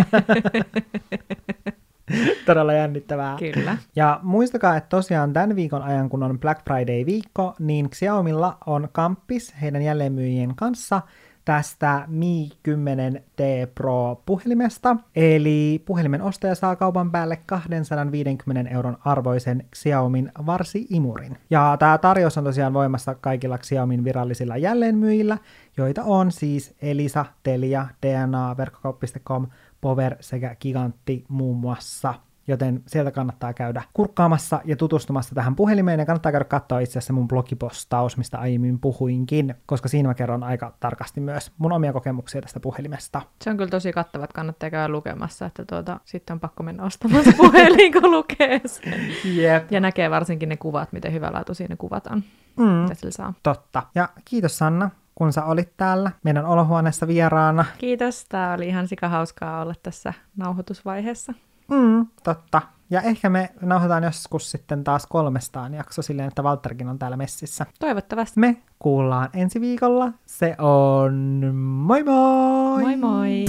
[2.46, 3.38] Todella jännittävää.
[3.54, 3.78] Kyllä.
[3.96, 9.54] Ja muistakaa, että tosiaan tämän viikon ajan, kun on Black Friday-viikko, niin Xiaomilla on kamppis
[9.62, 11.02] heidän jälleenmyyjien kanssa
[11.46, 14.96] tästä Mi 10T Pro puhelimesta.
[15.16, 21.38] Eli puhelimen ostaja saa kaupan päälle 250 euron arvoisen Xiaomin varsi-imurin.
[21.50, 25.38] Ja tämä tarjous on tosiaan voimassa kaikilla Xiaomin virallisilla jälleenmyyjillä,
[25.78, 29.48] joita on siis Elisa, Telia, DNA, verkkokauppa.com,
[29.82, 32.14] Power sekä Gigantti muun muassa
[32.48, 37.14] joten sieltä kannattaa käydä kurkkaamassa ja tutustumassa tähän puhelimeen, ja kannattaa käydä katsoa itse asiassa
[37.14, 42.42] mun blogipostaus, mistä aiemmin puhuinkin, koska siinä mä kerron aika tarkasti myös mun omia kokemuksia
[42.42, 43.22] tästä puhelimesta.
[43.42, 46.84] Se on kyllä tosi kattava, että kannattaa käydä lukemassa, että tuota, sitten on pakko mennä
[46.84, 49.02] ostamaan se puhelin, kun lukee sen.
[49.36, 49.72] Jep.
[49.72, 52.24] Ja näkee varsinkin ne kuvat, miten hyvälaatuisia ne kuvat on,
[52.58, 53.34] Mm, mitä sillä saa.
[53.44, 53.84] totta.
[53.96, 57.66] Ja kiitos Sanna, kun sä olit täällä meidän olohuoneessa vieraana.
[57.78, 61.34] Kiitos, tämä oli ihan sikahauskaa olla tässä nauhoitusvaiheessa.
[61.68, 62.62] Mm, totta.
[62.90, 67.66] Ja ehkä me nauhoitetaan joskus sitten taas kolmestaan jakso silleen, että Valtterikin on täällä messissä.
[67.80, 68.40] Toivottavasti.
[68.40, 70.12] Me kuullaan ensi viikolla.
[70.26, 71.14] Se on
[71.56, 72.82] moi moi!
[72.82, 73.46] Moi moi!